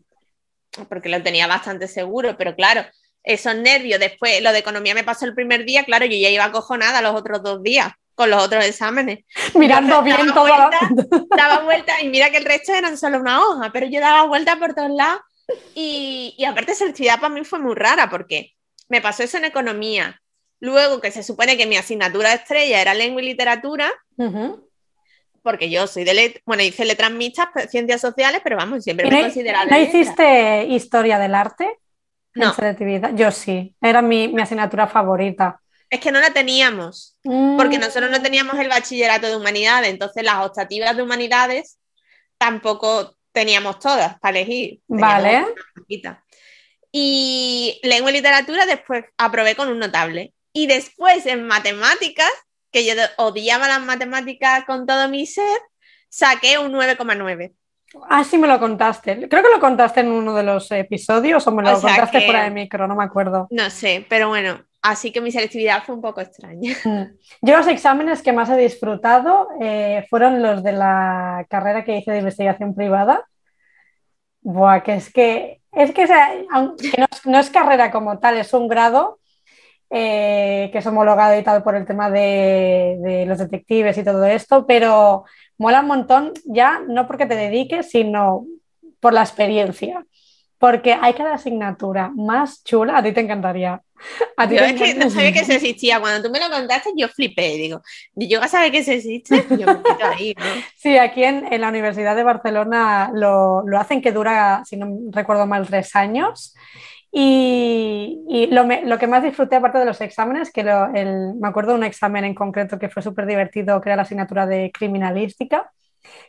porque 0.86 1.08
lo 1.08 1.22
tenía 1.22 1.46
bastante 1.46 1.88
seguro, 1.88 2.36
pero 2.36 2.54
claro, 2.54 2.84
esos 3.22 3.54
nervios, 3.56 4.00
después 4.00 4.42
lo 4.42 4.52
de 4.52 4.58
economía 4.58 4.94
me 4.94 5.04
pasó 5.04 5.24
el 5.24 5.34
primer 5.34 5.64
día, 5.64 5.84
claro, 5.84 6.04
yo 6.06 6.16
ya 6.16 6.28
iba 6.28 6.44
acojonada 6.44 7.02
los 7.02 7.14
otros 7.14 7.42
dos 7.42 7.62
días 7.62 7.92
con 8.14 8.30
los 8.30 8.42
otros 8.42 8.64
exámenes. 8.64 9.20
Mirando 9.54 10.02
bien 10.02 10.32
todo. 10.34 10.70
daba 11.36 11.60
vuelta 11.60 12.00
y 12.02 12.08
mira 12.08 12.30
que 12.30 12.38
el 12.38 12.44
resto 12.44 12.72
eran 12.72 12.98
solo 12.98 13.18
una 13.20 13.40
hoja, 13.40 13.70
pero 13.72 13.86
yo 13.86 14.00
daba 14.00 14.24
vuelta 14.24 14.56
por 14.56 14.74
todos 14.74 14.90
lados 14.90 15.20
y, 15.74 16.34
y 16.36 16.44
aparte 16.44 16.74
selectividad 16.74 17.20
para 17.20 17.32
mí 17.32 17.44
fue 17.44 17.58
muy 17.58 17.74
rara 17.74 18.10
porque 18.10 18.54
me 18.88 19.00
pasó 19.00 19.22
eso 19.22 19.36
en 19.38 19.44
economía, 19.44 20.20
Luego, 20.60 21.00
que 21.00 21.10
se 21.10 21.22
supone 21.22 21.56
que 21.56 21.66
mi 21.66 21.76
asignatura 21.76 22.32
estrella 22.32 22.80
era 22.80 22.94
lengua 22.94 23.22
y 23.22 23.26
literatura, 23.26 23.92
porque 25.48 25.70
yo 25.70 25.86
soy 25.86 26.04
de, 26.04 26.42
bueno, 26.44 26.62
hice 26.62 26.84
letras 26.84 27.10
mixtas, 27.10 27.48
ciencias 27.70 28.02
sociales, 28.02 28.42
pero 28.44 28.58
vamos, 28.58 28.84
siempre 28.84 29.10
me 29.10 29.18
he 29.18 29.22
considerado. 29.22 29.70
¿No 29.70 29.78
hiciste 29.78 30.64
historia 30.64 31.18
del 31.18 31.34
arte? 31.34 31.78
No. 32.34 32.54
Yo 33.14 33.30
sí, 33.30 33.74
era 33.80 34.02
mi, 34.02 34.38
asignatura 34.38 34.86
favorita. 34.86 35.58
Es 35.88 36.00
que 36.00 36.12
no 36.12 36.20
la 36.20 36.34
teníamos, 36.34 37.16
porque 37.22 37.78
mm. 37.78 37.80
nosotros 37.80 38.10
no 38.10 38.20
teníamos 38.20 38.58
el 38.58 38.68
bachillerato 38.68 39.26
de 39.26 39.36
humanidades, 39.36 39.88
entonces 39.88 40.22
las 40.22 40.44
optativas 40.44 40.94
de 40.94 41.02
humanidades 41.02 41.78
tampoco 42.36 43.16
teníamos 43.32 43.78
todas 43.78 44.18
para 44.20 44.38
elegir. 44.38 44.80
Vale. 44.86 45.46
Y 46.92 47.80
lengua 47.82 48.10
y 48.10 48.14
literatura 48.14 48.66
después 48.66 49.06
aprobé 49.16 49.56
con 49.56 49.70
un 49.70 49.78
notable. 49.78 50.34
Y 50.52 50.66
después 50.66 51.24
en 51.24 51.46
matemáticas, 51.46 52.30
que 52.70 52.84
yo 52.84 52.94
odiaba 53.16 53.68
las 53.68 53.80
matemáticas 53.80 54.64
con 54.64 54.86
todo 54.86 55.08
mi 55.08 55.26
ser, 55.26 55.58
saqué 56.08 56.58
un 56.58 56.72
9,9. 56.72 57.54
Ah, 58.08 58.22
sí, 58.22 58.36
me 58.36 58.46
lo 58.46 58.58
contaste. 58.58 59.28
Creo 59.28 59.42
que 59.42 59.48
lo 59.48 59.60
contaste 59.60 60.00
en 60.00 60.08
uno 60.08 60.34
de 60.34 60.42
los 60.42 60.70
episodios 60.72 61.46
o 61.46 61.52
me 61.52 61.62
lo 61.62 61.80
contaste 61.80 62.20
fuera 62.22 62.44
de 62.44 62.50
micro, 62.50 62.86
no 62.86 62.94
me 62.94 63.04
acuerdo. 63.04 63.46
No 63.50 63.70
sé, 63.70 64.04
pero 64.08 64.28
bueno, 64.28 64.60
así 64.82 65.10
que 65.10 65.22
mi 65.22 65.32
selectividad 65.32 65.82
fue 65.84 65.94
un 65.94 66.02
poco 66.02 66.20
extraña. 66.20 66.74
Mm. 66.84 67.16
Yo 67.42 67.56
los 67.56 67.66
exámenes 67.66 68.22
que 68.22 68.32
más 68.32 68.50
he 68.50 68.56
disfrutado 68.56 69.48
eh, 69.60 70.06
fueron 70.10 70.42
los 70.42 70.62
de 70.62 70.72
la 70.72 71.46
carrera 71.48 71.84
que 71.84 71.96
hice 71.96 72.12
de 72.12 72.18
investigación 72.18 72.74
privada. 72.74 73.24
Buah, 74.42 74.80
que 74.82 74.94
es 74.94 75.12
que, 75.12 75.62
es 75.72 75.92
que, 75.92 76.06
no 77.24 77.38
es 77.38 77.50
carrera 77.50 77.90
como 77.90 78.18
tal, 78.18 78.38
es 78.38 78.52
un 78.52 78.68
grado 78.68 79.18
eh, 79.90 80.68
que 80.70 80.78
es 80.78 80.86
homologado 80.86 81.38
y 81.38 81.42
tal 81.42 81.62
por 81.62 81.74
el 81.74 81.86
tema 81.86 82.10
de, 82.10 83.24
los 83.26 83.38
detectives 83.38 83.96
y 83.96 84.04
todo 84.04 84.24
esto, 84.26 84.66
pero 84.66 85.24
mola 85.56 85.80
un 85.80 85.86
montón 85.86 86.32
ya 86.44 86.80
no 86.86 87.06
porque 87.06 87.24
te 87.26 87.36
dediques, 87.36 87.90
sino 87.90 88.44
por 89.00 89.12
la 89.12 89.22
experiencia. 89.22 90.04
Porque 90.58 90.92
hay 91.00 91.14
cada 91.14 91.34
asignatura 91.34 92.10
más 92.16 92.64
chula, 92.64 92.98
a 92.98 93.02
ti 93.02 93.12
te 93.12 93.20
encantaría. 93.20 93.80
A 94.36 94.48
ti 94.48 94.56
yo 94.56 94.62
es 94.62 94.74
que 94.74 94.94
no 94.94 95.08
sabía 95.08 95.32
que 95.32 95.38
eso 95.40 95.52
existía. 95.52 96.00
Cuando 96.00 96.26
tú 96.26 96.32
me 96.32 96.40
lo 96.40 96.50
contaste, 96.50 96.90
yo 96.96 97.08
flipé. 97.08 97.54
Digo, 97.56 97.80
yo 98.16 98.42
a 98.42 98.48
saber 98.48 98.72
que 98.72 98.78
eso 98.78 98.90
existe, 98.90 99.46
yo 99.50 99.66
me 99.66 99.82
quedo 99.82 100.08
ahí. 100.12 100.34
Sí, 100.76 100.98
aquí 100.98 101.22
en, 101.22 101.52
en, 101.52 101.60
la 101.60 101.68
Universidad 101.68 102.16
de 102.16 102.24
Barcelona 102.24 103.10
lo, 103.14 103.62
lo, 103.66 103.78
hacen 103.78 104.02
que 104.02 104.12
dura, 104.12 104.62
si 104.64 104.76
no 104.76 104.88
recuerdo 105.12 105.46
mal, 105.46 105.66
tres 105.66 105.94
años. 105.94 106.54
Y, 107.20 108.48
lo, 108.52 108.98
que 108.98 109.06
más 109.08 109.24
disfruté, 109.24 109.56
aparte 109.56 109.78
de 109.78 109.84
los 109.84 110.00
exámenes, 110.00 110.52
que 110.52 110.62
me 110.62 111.48
acuerdo 111.48 111.72
de 111.72 111.78
un 111.78 111.84
examen 111.84 112.24
en 112.24 112.32
concreto 112.32 112.78
que 112.78 112.88
fue 112.88 113.02
súper 113.02 113.26
divertido, 113.26 113.80
que 113.80 113.88
era 113.88 113.96
la 113.96 114.02
asignatura 114.02 114.46
de 114.46 114.70
criminalística, 114.72 115.72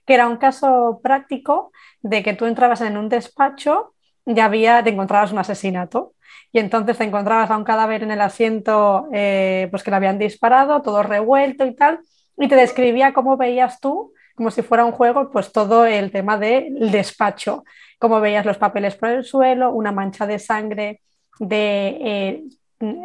que 0.04 0.16
era 0.16 0.28
un 0.28 0.38
caso 0.38 1.00
práctico 1.04 1.72
de 2.02 2.24
que 2.24 2.34
tú 2.34 2.46
entrabas 2.46 2.82
en 2.82 2.98
un 2.98 3.08
despacho 3.08 3.94
y 4.26 4.40
había, 4.40 4.84
te 4.84 4.90
encontrabas 4.90 5.32
un 5.32 5.38
asesinato. 5.38 6.16
Y 6.52 6.58
entonces 6.58 6.98
te 6.98 7.04
encontrabas 7.04 7.52
a 7.52 7.58
un 7.58 7.66
cadáver 7.66 8.02
en 8.02 8.10
el 8.10 8.22
asiento, 8.22 9.10
eh, 9.14 9.68
pues 9.70 9.84
que 9.84 9.92
le 9.92 9.98
habían 9.98 10.18
disparado, 10.18 10.82
todo 10.82 11.04
revuelto 11.04 11.68
y 11.68 11.76
tal, 11.76 12.00
y 12.36 12.48
te 12.48 12.56
describía 12.56 13.14
cómo 13.14 13.38
veías 13.38 13.80
tú, 13.80 14.14
como 14.40 14.52
si 14.52 14.62
fuera 14.62 14.86
un 14.86 14.94
juego, 14.94 15.30
pues 15.32 15.52
todo 15.52 15.86
el 15.86 16.14
tema 16.14 16.38
del 16.38 16.92
despacho 16.92 17.66
como 18.00 18.22
veías 18.22 18.46
los 18.46 18.58
papeles 18.58 18.96
por 18.96 19.10
el 19.10 19.26
suelo, 19.26 19.74
una 19.74 19.92
mancha 19.92 20.26
de 20.26 20.40
sangre 20.40 21.02
de 21.40 21.98
eh, 22.00 22.44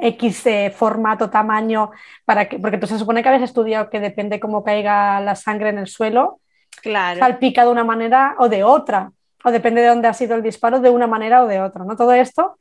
X 0.02 0.46
eh, 0.46 0.70
formato, 0.70 1.30
tamaño, 1.30 1.90
para 2.24 2.48
que, 2.48 2.60
porque 2.60 2.78
tú 2.78 2.86
se 2.86 3.00
supone 3.00 3.20
que 3.20 3.30
habías 3.30 3.50
estudiado 3.50 3.90
que 3.90 3.98
depende 3.98 4.38
cómo 4.38 4.62
caiga 4.62 5.20
la 5.20 5.34
sangre 5.34 5.70
en 5.70 5.78
el 5.78 5.88
suelo, 5.88 6.38
claro. 6.80 7.18
salpica 7.18 7.64
de 7.64 7.72
una 7.72 7.82
manera 7.82 8.36
o 8.38 8.48
de 8.48 8.62
otra, 8.62 9.10
o 9.42 9.50
depende 9.50 9.80
de 9.80 9.88
dónde 9.88 10.06
ha 10.06 10.14
sido 10.14 10.36
el 10.36 10.42
disparo, 10.44 10.78
de 10.78 10.90
una 10.90 11.08
manera 11.08 11.42
o 11.42 11.48
de 11.48 11.60
otra. 11.60 11.84
¿no? 11.84 11.96
Todo 11.96 12.12
esto 12.12 12.60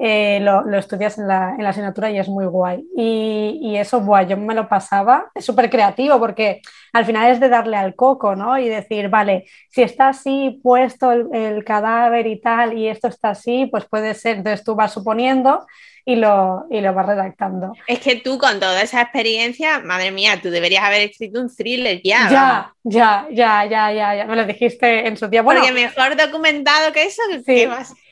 eh, 0.00 0.38
lo, 0.40 0.62
estudias 0.78 1.18
en 1.18 1.26
la, 1.26 1.56
asignatura 1.66 2.10
y 2.10 2.18
es 2.18 2.28
muy 2.28 2.46
guay. 2.46 2.86
Y, 2.96 3.76
eso, 3.76 4.00
buah, 4.00 4.22
yo 4.22 4.36
me 4.36 4.54
lo 4.54 4.68
pasaba, 4.68 5.30
es 5.34 5.44
súper 5.44 5.68
creativo 5.70 6.18
porque 6.18 6.60
al 6.92 7.04
final 7.04 7.30
es 7.30 7.40
de 7.40 7.48
darle 7.48 7.76
al 7.76 7.94
coco, 7.94 8.36
¿no? 8.36 8.58
Y 8.58 8.68
decir, 8.68 9.08
vale, 9.08 9.46
si 9.70 9.82
está 9.82 10.08
así 10.08 10.60
puesto 10.62 11.12
el, 11.12 11.64
cadáver 11.64 12.26
y 12.26 12.40
tal, 12.40 12.78
y 12.78 12.88
esto 12.88 13.08
está 13.08 13.30
así, 13.30 13.66
pues 13.66 13.84
puede 13.86 14.14
ser, 14.14 14.38
entonces 14.38 14.64
tú 14.64 14.74
vas 14.74 14.92
suponiendo 14.92 15.66
y 16.04 16.16
lo, 16.16 16.66
y 16.70 16.80
lo 16.80 16.94
vas 16.94 17.06
redactando. 17.06 17.72
Es 17.86 17.98
que 17.98 18.16
tú 18.16 18.38
con 18.38 18.60
toda 18.60 18.80
esa 18.80 19.02
experiencia, 19.02 19.80
madre 19.80 20.10
mía, 20.10 20.40
tú 20.40 20.50
deberías 20.50 20.84
haber 20.84 21.02
escrito 21.02 21.40
un 21.40 21.54
thriller 21.54 22.00
ya. 22.02 22.28
Ya, 22.30 22.74
ya, 22.84 23.26
ya, 23.30 23.64
ya, 23.66 23.92
ya, 23.92 24.14
ya, 24.16 24.24
me 24.26 24.36
lo 24.36 24.44
dijiste 24.44 25.06
en 25.06 25.16
su 25.16 25.28
día. 25.28 25.42
Bueno, 25.42 25.60
porque 25.60 25.74
mejor 25.74 26.16
documentado 26.16 26.92
que 26.92 27.02
eso, 27.02 27.22
sí. 27.44 27.66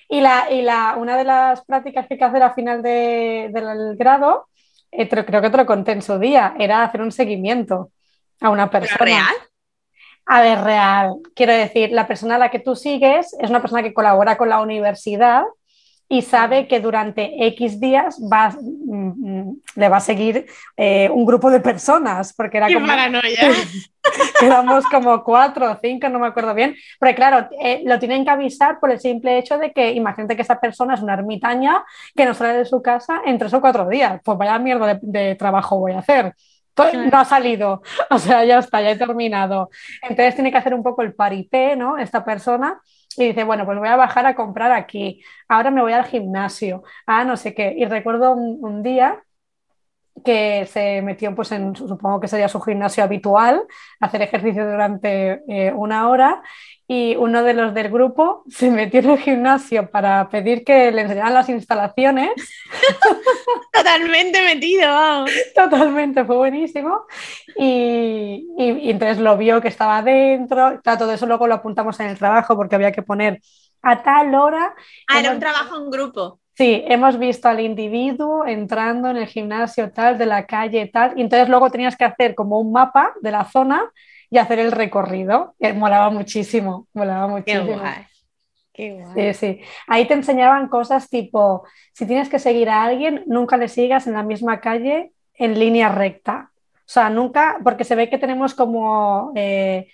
Y, 0.08 0.20
la, 0.20 0.50
y 0.50 0.62
la, 0.62 0.94
una 0.96 1.16
de 1.16 1.24
las 1.24 1.64
prácticas 1.64 2.06
que 2.06 2.14
hay 2.14 2.18
que 2.18 2.24
hacer 2.24 2.42
al 2.42 2.54
final 2.54 2.82
de, 2.82 3.50
del 3.52 3.96
grado, 3.96 4.48
eh, 4.92 5.08
creo 5.08 5.42
que 5.42 5.50
te 5.50 5.56
lo 5.56 5.66
conté 5.66 5.92
en 5.92 6.02
su 6.02 6.18
día, 6.18 6.54
era 6.58 6.84
hacer 6.84 7.00
un 7.00 7.12
seguimiento 7.12 7.90
a 8.40 8.50
una 8.50 8.70
persona. 8.70 9.04
¿Real? 9.04 9.34
A 10.26 10.40
ver, 10.40 10.60
real. 10.60 11.14
Quiero 11.34 11.52
decir, 11.52 11.90
la 11.92 12.06
persona 12.06 12.36
a 12.36 12.38
la 12.38 12.50
que 12.50 12.58
tú 12.58 12.74
sigues 12.74 13.34
es 13.38 13.50
una 13.50 13.60
persona 13.60 13.82
que 13.82 13.94
colabora 13.94 14.36
con 14.36 14.48
la 14.48 14.60
universidad 14.60 15.42
y 16.08 16.22
sabe 16.22 16.68
que 16.68 16.80
durante 16.80 17.46
X 17.48 17.80
días 17.80 18.20
va, 18.32 18.50
mm, 18.50 19.40
mm, 19.40 19.60
le 19.74 19.88
va 19.88 19.96
a 19.96 20.00
seguir 20.00 20.46
eh, 20.76 21.10
un 21.10 21.26
grupo 21.26 21.50
de 21.50 21.60
personas, 21.60 22.32
porque 22.32 22.58
era 22.58 22.72
como... 22.72 22.86
éramos 24.40 24.84
como 24.90 25.24
cuatro 25.24 25.72
o 25.72 25.78
cinco, 25.82 26.08
no 26.08 26.20
me 26.20 26.28
acuerdo 26.28 26.54
bien, 26.54 26.76
pero 27.00 27.14
claro, 27.16 27.48
eh, 27.60 27.82
lo 27.84 27.98
tienen 27.98 28.24
que 28.24 28.30
avisar 28.30 28.78
por 28.78 28.92
el 28.92 29.00
simple 29.00 29.38
hecho 29.38 29.58
de 29.58 29.72
que 29.72 29.90
imagínate 29.92 30.36
que 30.36 30.42
esa 30.42 30.60
persona 30.60 30.94
es 30.94 31.02
una 31.02 31.14
ermitaña 31.14 31.84
que 32.14 32.24
no 32.24 32.34
sale 32.34 32.58
de 32.58 32.64
su 32.64 32.80
casa 32.82 33.22
en 33.24 33.38
tres 33.38 33.52
o 33.54 33.60
cuatro 33.60 33.88
días, 33.88 34.20
pues 34.24 34.38
vaya 34.38 34.58
mierda 34.58 34.98
de, 35.02 35.34
trabajo 35.34 35.78
voy 35.78 35.92
a 35.92 35.98
hacer. 35.98 36.34
No 37.10 37.18
ha 37.18 37.24
salido, 37.24 37.82
o 38.10 38.18
sea, 38.18 38.44
ya 38.44 38.58
está, 38.58 38.82
ya 38.82 38.90
he 38.90 38.96
terminado. 38.96 39.70
Entonces 40.02 40.34
tiene 40.34 40.52
que 40.52 40.58
hacer 40.58 40.74
un 40.74 40.82
poco 40.82 41.02
el 41.02 41.14
paripé, 41.14 41.74
¿no? 41.74 41.96
Esta 41.96 42.22
persona 42.22 42.80
y 43.16 43.26
dice, 43.28 43.44
bueno, 43.44 43.64
pues 43.64 43.78
voy 43.78 43.88
a 43.88 43.96
bajar 43.96 44.26
a 44.26 44.34
comprar 44.34 44.72
aquí, 44.72 45.22
ahora 45.48 45.70
me 45.70 45.80
voy 45.82 45.92
al 45.92 46.04
gimnasio, 46.04 46.82
ah, 47.06 47.24
no 47.24 47.36
sé 47.36 47.54
qué. 47.54 47.74
Y 47.76 47.84
recuerdo 47.86 48.32
un, 48.32 48.82
día 48.82 49.22
que 50.24 50.66
se 50.66 51.02
metió 51.02 51.34
pues 51.34 51.52
en, 51.52 51.76
supongo 51.76 52.20
que 52.20 52.28
sería 52.28 52.48
su 52.48 52.60
gimnasio 52.60 53.04
habitual, 53.04 53.62
hacer 54.00 54.22
ejercicio 54.22 54.68
durante 54.68 55.42
eh, 55.48 55.72
una 55.72 56.08
hora 56.08 56.42
y 56.88 57.16
uno 57.16 57.42
de 57.42 57.54
los 57.54 57.74
del 57.74 57.90
grupo 57.90 58.44
se 58.48 58.70
metió 58.70 59.00
en 59.00 59.10
el 59.10 59.18
gimnasio 59.18 59.90
para 59.90 60.28
pedir 60.28 60.64
que 60.64 60.90
le 60.92 61.02
enseñaran 61.02 61.34
las 61.34 61.48
instalaciones. 61.48 62.30
Totalmente 63.72 64.42
metido, 64.42 65.24
Totalmente, 65.54 66.24
fue 66.24 66.36
buenísimo. 66.36 67.06
Y, 67.56 68.46
y, 68.58 68.90
entonces 68.90 69.18
lo 69.18 69.36
vio 69.36 69.60
que 69.60 69.68
estaba 69.68 70.02
dentro. 70.02 70.80
todo 70.82 71.12
eso 71.12 71.26
luego 71.26 71.46
lo 71.46 71.54
apuntamos 71.54 71.98
en 72.00 72.06
el 72.06 72.18
trabajo 72.18 72.56
porque 72.56 72.74
había 72.74 72.92
que 72.92 73.02
poner 73.02 73.40
a 73.82 74.02
tal 74.02 74.34
hora. 74.34 74.74
Ah, 75.08 75.20
era 75.20 75.32
un 75.32 75.40
trabajo 75.40 75.76
en 75.76 75.90
grupo. 75.90 76.40
Sí, 76.56 76.82
hemos 76.86 77.18
visto 77.18 77.48
al 77.48 77.60
individuo 77.60 78.46
entrando 78.46 79.10
en 79.10 79.18
el 79.18 79.26
gimnasio 79.26 79.92
tal, 79.92 80.16
de 80.16 80.24
la 80.24 80.46
calle 80.46 80.86
tal, 80.86 81.12
y 81.18 81.20
entonces 81.20 81.50
luego 81.50 81.70
tenías 81.70 81.96
que 81.96 82.04
hacer 82.04 82.34
como 82.34 82.58
un 82.58 82.72
mapa 82.72 83.12
de 83.20 83.30
la 83.30 83.44
zona 83.44 83.90
y 84.30 84.38
hacer 84.38 84.58
el 84.58 84.72
recorrido. 84.72 85.54
Eh, 85.60 85.74
molaba 85.74 86.08
muchísimo, 86.08 86.86
molaba 86.94 87.28
muchísimo. 87.28 87.66
Qué 88.72 88.92
guay. 88.92 89.34
Sí, 89.34 89.34
sí. 89.34 89.60
Ahí 89.86 90.06
te 90.06 90.14
enseñaban 90.14 90.68
cosas 90.68 91.08
tipo, 91.08 91.64
si 91.92 92.06
tienes 92.06 92.28
que 92.28 92.38
seguir 92.38 92.68
a 92.68 92.84
alguien, 92.84 93.22
nunca 93.26 93.56
le 93.56 93.68
sigas 93.68 94.06
en 94.06 94.14
la 94.14 94.22
misma 94.22 94.60
calle 94.60 95.12
en 95.34 95.58
línea 95.58 95.88
recta. 95.90 96.50
O 96.74 96.88
sea, 96.88 97.10
nunca, 97.10 97.58
porque 97.64 97.84
se 97.84 97.94
ve 97.94 98.08
que 98.08 98.18
tenemos 98.18 98.54
como 98.54 99.32
eh, 99.34 99.88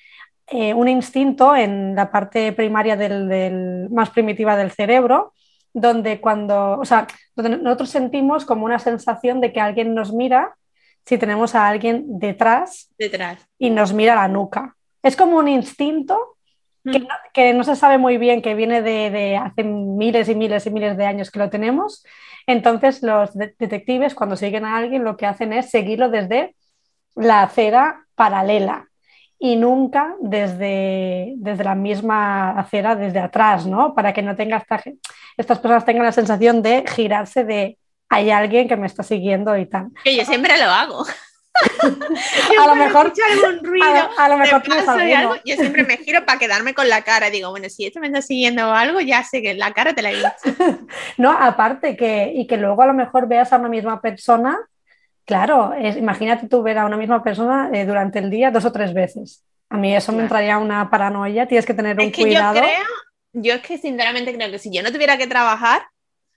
eh, 0.48 0.74
un 0.74 0.88
instinto 0.88 1.56
en 1.56 1.94
la 1.94 2.10
parte 2.10 2.52
primaria 2.52 2.96
del, 2.96 3.88
más 3.90 4.10
primitiva 4.10 4.56
del 4.56 4.70
cerebro, 4.70 5.32
donde 5.72 6.20
cuando, 6.20 6.78
o 6.78 6.84
sea, 6.84 7.06
donde 7.34 7.56
nosotros 7.58 7.90
sentimos 7.90 8.44
como 8.44 8.64
una 8.64 8.78
sensación 8.78 9.40
de 9.40 9.52
que 9.52 9.60
alguien 9.60 9.94
nos 9.94 10.12
mira 10.12 10.56
si 11.04 11.18
tenemos 11.18 11.54
a 11.54 11.66
alguien 11.66 12.04
detrás, 12.18 12.92
detrás. 12.98 13.46
y 13.58 13.70
nos 13.70 13.92
mira 13.92 14.14
la 14.14 14.28
nuca. 14.28 14.76
Es 15.02 15.16
como 15.16 15.36
un 15.38 15.48
instinto 15.48 16.36
que, 17.32 17.54
no, 17.54 17.64
se 17.64 17.76
sabe 17.76 17.98
muy 17.98 18.18
bien, 18.18 18.42
que 18.42 18.54
viene 18.54 18.82
de, 18.82 19.36
hace 19.36 19.64
miles 19.64 20.28
y 20.28 20.34
miles 20.34 20.66
y 20.66 20.70
miles 20.70 20.96
de 20.96 21.06
años 21.06 21.30
que 21.30 21.38
lo 21.38 21.50
tenemos. 21.50 22.04
Entonces 22.46 23.02
los 23.02 23.34
detectives 23.34 24.14
cuando 24.14 24.36
siguen 24.36 24.64
a 24.64 24.76
alguien 24.76 25.04
lo 25.04 25.16
que 25.16 25.26
hacen 25.26 25.52
es 25.52 25.70
seguirlo 25.70 26.08
desde 26.08 26.54
la 27.14 27.42
acera 27.42 28.06
paralela 28.14 28.91
y 29.44 29.56
nunca 29.56 30.14
desde, 30.20 31.32
desde 31.38 31.64
la 31.64 31.74
misma 31.74 32.50
acera, 32.50 32.94
desde 32.94 33.18
atrás, 33.18 33.66
¿no? 33.66 33.92
Para 33.92 34.12
que 34.12 34.22
no 34.22 34.36
tenga 34.36 34.64
estas 35.36 35.58
personas 35.58 35.84
tengan 35.84 36.04
la 36.04 36.12
sensación 36.12 36.62
de 36.62 36.84
girarse 36.86 37.42
de 37.42 37.76
hay 38.08 38.30
alguien 38.30 38.68
que 38.68 38.76
me 38.76 38.86
está 38.86 39.02
siguiendo 39.02 39.56
y 39.56 39.66
tal. 39.66 39.88
Que 40.04 40.14
yo 40.14 40.24
siempre 40.24 40.56
lo 40.58 40.70
hago. 40.70 41.04
a 42.62 42.66
lo 42.68 42.76
mejor 42.76 43.12
algún 43.30 43.64
ruido 43.64 44.10
a, 44.16 44.28
lo 44.28 44.38
mejor 44.38 44.62
algo, 45.16 45.34
yo 45.44 45.56
siempre 45.56 45.82
me 45.82 45.98
giro 45.98 46.24
para 46.24 46.38
quedarme 46.38 46.72
con 46.72 46.88
la 46.88 47.02
cara 47.02 47.28
digo 47.28 47.50
bueno 47.50 47.68
si 47.68 47.84
esto 47.84 48.00
me 48.00 48.06
está 48.06 48.22
siguiendo 48.22 48.70
o 48.70 48.72
algo 48.72 49.02
ya 49.02 49.22
sé 49.22 49.42
que 49.42 49.52
la 49.52 49.70
cara 49.74 49.94
te 49.94 50.00
la 50.00 50.12
he 50.12 50.14
visto 50.14 50.64
no 51.18 51.30
aparte 51.30 51.94
que 51.94 52.32
y 52.34 52.46
que 52.46 52.56
luego 52.56 52.80
a 52.80 52.86
lo 52.86 52.94
mejor 52.94 53.28
veas 53.28 53.52
a 53.52 53.58
una 53.58 53.68
misma 53.68 54.00
persona 54.00 54.58
claro 55.24 55.72
imagínate 55.78 56.48
tú 56.48 56.62
ver 56.62 56.78
a 56.78 56.86
una 56.86 56.96
misma 56.96 57.22
persona 57.22 57.70
eh, 57.72 57.84
durante 57.84 58.18
el 58.18 58.30
día 58.30 58.50
dos 58.50 58.64
o 58.64 58.72
tres 58.72 58.94
veces. 58.94 59.44
A 59.68 59.78
mí 59.78 59.94
eso 59.94 60.12
me 60.12 60.22
entraría 60.22 60.58
una 60.58 60.90
paranoia 60.90 61.46
tienes 61.46 61.66
que 61.66 61.74
tener 61.74 61.96
un 61.96 62.06
es 62.06 62.12
que 62.12 62.22
cuidado. 62.22 62.54
yo 62.54 62.60
creo 62.60 62.86
yo 63.34 63.54
es 63.54 63.62
que 63.62 63.78
sinceramente 63.78 64.34
creo 64.34 64.50
que 64.50 64.58
si 64.58 64.70
yo 64.70 64.82
no 64.82 64.92
tuviera 64.92 65.16
que 65.16 65.26
trabajar 65.26 65.82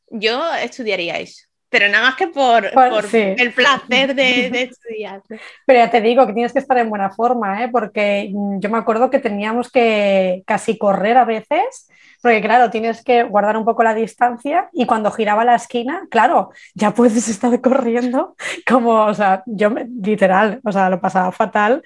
yo 0.10 0.54
estudiaría 0.56 1.20
eso. 1.20 1.46
Pero 1.70 1.90
nada 1.90 2.06
más 2.06 2.16
que 2.16 2.28
por, 2.28 2.66
el 2.66 3.54
placer 3.54 4.16
de, 4.16 4.48
estudiar. 4.64 5.22
Pero 5.66 5.80
ya 5.80 5.90
te 5.90 6.00
digo 6.00 6.26
que 6.26 6.34
tienes 6.34 6.54
que 6.54 6.60
estar 6.60 6.78
en 6.78 6.90
buena 6.90 7.10
forma, 7.10 7.64
¿eh? 7.64 7.70
porque 7.70 8.32
yo 8.32 8.70
me 8.70 8.78
acuerdo 8.78 9.10
que 9.10 9.20
teníamos 9.20 9.72
que 9.72 10.44
casi 10.46 10.78
correr 10.78 11.18
a 11.18 11.26
veces, 11.26 11.90
porque 12.26 12.42
claro, 12.42 12.72
tienes 12.72 13.04
que 13.04 13.22
guardar 13.22 13.56
un 13.56 13.66
poco 13.66 13.84
la 13.84 13.94
distancia 13.94 14.68
y 14.74 14.88
cuando 14.88 15.12
giraba 15.12 15.46
la 15.46 15.54
esquina, 15.54 16.08
claro, 16.10 16.50
ya 16.74 16.90
puedes 16.90 17.28
estar 17.30 17.62
corriendo 17.62 18.36
como, 18.68 19.04
o 19.06 19.14
sea, 19.14 19.44
yo 19.46 19.70
literal, 20.02 20.60
o 20.64 20.72
sea, 20.72 20.90
lo 20.90 21.00
pasaba 21.00 21.32
fatal. 21.32 21.84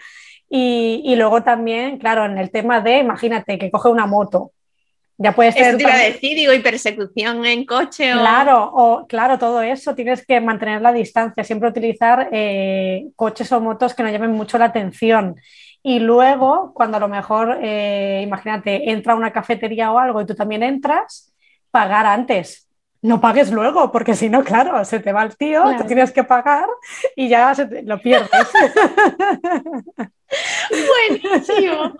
Y, 0.49 1.01
y 1.03 1.17
luego 1.17 1.43
también, 1.43 1.97
claro, 1.97 2.23
en 2.23 2.37
el 2.37 2.51
tema 2.51 2.79
de, 2.79 2.99
imagínate, 2.99 3.59
que 3.59 3.69
coge 3.69 3.89
una 3.89 4.05
moto 4.05 4.53
ya 5.17 5.35
puede 5.35 5.51
ser. 5.51 5.63
Eso 5.63 5.77
te 5.77 5.83
iba 5.83 5.93
a 5.93 5.97
decir, 5.97 6.37
digo, 6.37 6.53
y 6.53 6.59
persecución 6.59 7.45
en 7.45 7.65
coche. 7.65 8.15
O... 8.15 8.19
Claro, 8.19 8.71
o, 8.73 9.05
claro, 9.05 9.37
todo 9.37 9.61
eso 9.61 9.93
tienes 9.93 10.25
que 10.25 10.39
mantener 10.39 10.81
la 10.81 10.93
distancia, 10.93 11.43
siempre 11.43 11.67
utilizar 11.67 12.29
eh, 12.31 13.07
coches 13.17 13.51
o 13.51 13.59
motos 13.59 13.93
que 13.93 14.03
no 14.03 14.09
llamen 14.09 14.31
mucho 14.31 14.57
la 14.57 14.65
atención. 14.65 15.35
Y 15.81 15.99
luego, 15.99 16.73
cuando 16.73 16.97
a 16.97 16.99
lo 16.99 17.07
mejor, 17.07 17.59
eh, 17.61 18.21
imagínate, 18.23 18.91
entra 18.91 19.13
a 19.13 19.15
una 19.15 19.31
cafetería 19.31 19.91
o 19.91 19.99
algo 19.99 20.21
y 20.21 20.25
tú 20.25 20.35
también 20.35 20.63
entras, 20.63 21.33
pagar 21.71 22.05
antes. 22.05 22.67
No 23.01 23.21
pagues 23.21 23.49
luego, 23.49 23.91
porque 23.93 24.13
si 24.13 24.29
no, 24.29 24.43
claro, 24.43 24.83
se 24.83 24.99
te 24.99 25.13
va 25.13 25.23
el 25.23 25.37
tío, 25.37 25.63
te 25.77 25.85
tienes 25.85 26.11
que 26.11 26.25
pagar 26.25 26.67
y 27.15 27.29
ya 27.29 27.53
lo 27.83 28.01
pierdes. 28.01 28.29
buenísimo. 31.09 31.95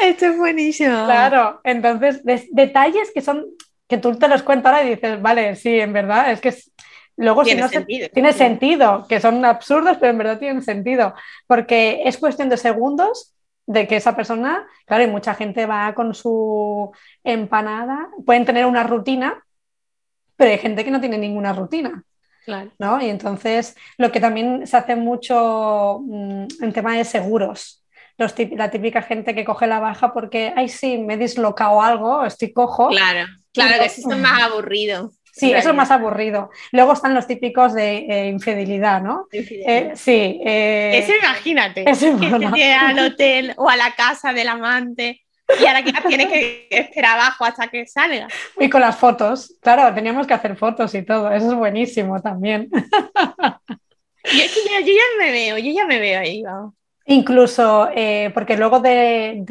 Esto 0.00 0.26
es 0.26 0.38
buenísimo. 0.38 1.04
Claro, 1.04 1.60
entonces, 1.64 2.22
detalles 2.52 3.10
que 3.12 3.20
son, 3.20 3.46
que 3.88 3.98
tú 3.98 4.16
te 4.16 4.28
los 4.28 4.42
cuentas 4.42 4.72
ahora 4.72 4.86
y 4.86 4.90
dices, 4.90 5.20
vale, 5.20 5.56
sí, 5.56 5.80
en 5.80 5.92
verdad, 5.92 6.30
es 6.32 6.40
que 6.40 6.54
luego 7.16 7.42
tiene 7.42 7.62
si 7.62 7.62
no 7.62 7.68
sentido. 7.68 8.08
tiene 8.12 8.32
sentido, 8.32 9.06
que 9.08 9.20
son 9.20 9.44
absurdos, 9.44 9.96
pero 9.98 10.12
en 10.12 10.18
verdad 10.18 10.38
tienen 10.38 10.62
sentido, 10.62 11.14
porque 11.46 12.02
es 12.04 12.18
cuestión 12.18 12.48
de 12.48 12.56
segundos 12.56 13.34
de 13.66 13.86
que 13.86 13.96
esa 13.96 14.14
persona, 14.14 14.66
claro, 14.84 15.04
y 15.04 15.08
mucha 15.08 15.34
gente 15.34 15.66
va 15.66 15.94
con 15.94 16.14
su 16.14 16.92
empanada, 17.22 18.08
pueden 18.26 18.44
tener 18.44 18.66
una 18.66 18.82
rutina, 18.82 19.42
pero 20.36 20.50
hay 20.50 20.58
gente 20.58 20.84
que 20.84 20.90
no 20.90 21.00
tiene 21.00 21.18
ninguna 21.18 21.52
rutina. 21.52 22.04
¿no? 22.78 23.00
Y 23.00 23.08
entonces 23.08 23.76
lo 23.96 24.12
que 24.12 24.20
también 24.20 24.66
se 24.66 24.76
hace 24.76 24.96
mucho 24.96 26.00
mm, 26.02 26.46
en 26.60 26.72
tema 26.72 26.96
de 26.96 27.04
seguros. 27.04 27.82
la 28.18 28.70
típica 28.70 29.02
gente 29.02 29.34
que 29.34 29.44
coge 29.44 29.66
la 29.66 29.80
baja 29.80 30.12
porque, 30.12 30.52
ay, 30.56 30.68
sí, 30.68 30.98
me 30.98 31.14
he 31.14 31.16
dislocado 31.16 31.82
algo, 31.82 32.24
estoy 32.24 32.52
cojo. 32.52 32.88
Claro, 32.88 33.26
claro 33.52 33.80
que 33.80 33.86
eso 33.86 34.10
es 34.10 34.18
más 34.18 34.42
aburrido. 34.42 35.10
Sí, 35.36 35.52
eso 35.52 35.70
es 35.70 35.74
más 35.74 35.90
aburrido. 35.90 36.50
Luego 36.70 36.92
están 36.92 37.12
los 37.12 37.26
típicos 37.26 37.74
de 37.74 38.06
eh, 38.08 38.28
infidelidad, 38.28 39.02
¿no? 39.02 39.26
Eh, 39.32 39.92
sí. 39.96 40.40
Eh, 40.44 40.98
eso 40.98 41.12
imagínate. 41.16 41.84
Eso 41.90 42.16
que 42.54 42.72
al 42.72 42.98
hotel 43.00 43.52
o 43.56 43.68
a 43.68 43.76
la 43.76 43.94
casa 43.96 44.32
del 44.32 44.48
amante 44.48 45.24
y 45.60 45.66
ahora 45.66 45.82
que 45.82 45.92
tienes 46.08 46.28
que 46.28 46.68
esperar 46.70 47.18
abajo 47.18 47.44
hasta 47.44 47.68
que 47.68 47.86
salga. 47.86 48.28
Y 48.58 48.70
con 48.70 48.80
las 48.80 48.96
fotos, 48.96 49.54
claro, 49.60 49.92
teníamos 49.94 50.26
que 50.26 50.34
hacer 50.34 50.56
fotos 50.56 50.94
y 50.94 51.02
todo, 51.02 51.30
eso 51.30 51.48
es 51.48 51.54
buenísimo 51.54 52.20
también. 52.22 52.68
Y 54.32 54.40
es 54.40 54.54
que 54.54 54.60
yo, 54.84 54.92
ya 54.92 55.24
me 55.24 55.30
veo, 55.30 55.58
yo 55.58 55.72
ya 55.72 55.84
me 55.84 55.98
veo 55.98 56.20
ahí, 56.20 56.42
vamos. 56.42 56.74
Incluso, 57.06 57.90
eh, 57.94 58.30
porque 58.32 58.56
luego 58.56 58.80
de, 58.80 59.42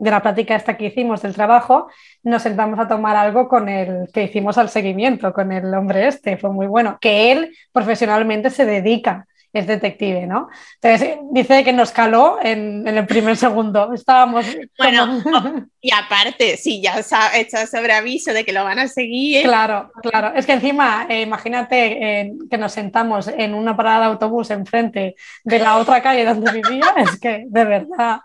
de, 0.00 0.10
la 0.10 0.22
plática 0.22 0.56
esta 0.56 0.76
que 0.76 0.86
hicimos 0.86 1.22
del 1.22 1.34
trabajo, 1.34 1.88
nos 2.22 2.42
sentamos 2.42 2.78
a 2.78 2.88
tomar 2.88 3.16
algo 3.16 3.48
con 3.48 3.68
el 3.68 4.08
que 4.12 4.24
hicimos 4.24 4.58
al 4.58 4.68
seguimiento, 4.68 5.32
con 5.32 5.52
el 5.52 5.72
hombre 5.74 6.08
este, 6.08 6.36
fue 6.36 6.50
muy 6.50 6.66
bueno, 6.66 6.98
que 7.00 7.30
él 7.32 7.54
profesionalmente 7.72 8.50
se 8.50 8.66
dedica 8.66 9.26
es 9.52 9.66
detective, 9.66 10.26
¿no? 10.26 10.48
Entonces 10.80 11.18
dice 11.32 11.64
que 11.64 11.72
nos 11.72 11.90
caló 11.90 12.38
en, 12.42 12.86
el 12.86 13.06
primer 13.06 13.36
segundo. 13.36 13.92
Estábamos. 13.92 14.46
Bueno, 14.78 15.22
y 15.80 15.92
aparte, 15.92 16.56
si 16.56 16.80
ya 16.80 16.98
está 16.98 17.66
sobre 17.66 17.92
aviso 17.92 18.32
de 18.32 18.44
que 18.44 18.52
lo 18.52 18.62
van 18.62 18.78
a 18.78 18.86
seguir. 18.88 19.42
Claro, 19.42 19.90
claro. 20.02 20.32
Es 20.36 20.46
que 20.46 20.52
encima, 20.52 21.06
eh, 21.08 21.22
imagínate 21.22 22.20
eh, 22.20 22.32
que 22.48 22.58
nos 22.58 22.72
sentamos 22.72 23.26
en 23.28 23.54
una 23.54 23.76
parada 23.76 24.00
de 24.00 24.06
autobús 24.06 24.50
enfrente 24.50 25.16
de 25.44 25.58
la 25.58 25.76
otra 25.76 26.00
calle 26.00 26.24
donde 26.24 26.52
vivía, 26.52 26.86
es 26.96 27.18
que 27.18 27.44
de 27.48 27.64
verdad. 27.64 28.20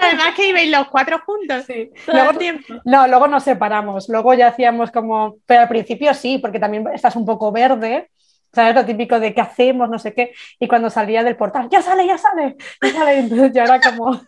Además 0.00 0.34
que 0.36 0.48
ibais 0.48 0.70
los 0.70 0.88
cuatro 0.88 1.20
juntos. 1.24 1.64
Sí. 1.66 1.90
luego, 2.06 2.34
tiempo. 2.34 2.74
No, 2.84 3.08
luego 3.08 3.26
nos 3.26 3.42
separamos. 3.42 4.08
Luego 4.08 4.34
ya 4.34 4.48
hacíamos 4.48 4.90
como. 4.90 5.36
Pero 5.46 5.62
al 5.62 5.68
principio 5.68 6.12
sí, 6.12 6.38
porque 6.38 6.58
también 6.58 6.84
estás 6.92 7.16
un 7.16 7.24
poco 7.24 7.50
verde 7.50 8.10
¿Sabes? 8.52 8.74
Lo 8.74 8.84
típico 8.84 9.20
de 9.20 9.34
qué 9.34 9.40
hacemos, 9.40 9.88
no 9.88 9.98
sé 9.98 10.14
qué. 10.14 10.32
Y 10.58 10.68
cuando 10.68 10.90
salía 10.90 11.22
del 11.22 11.36
portal, 11.36 11.68
ya 11.70 11.82
sale, 11.82 12.06
ya 12.06 12.18
sale, 12.18 12.56
ya 12.82 12.92
sale. 12.92 13.18
Entonces 13.18 13.52
ya 13.52 13.64
era 13.64 13.80
como. 13.80 14.20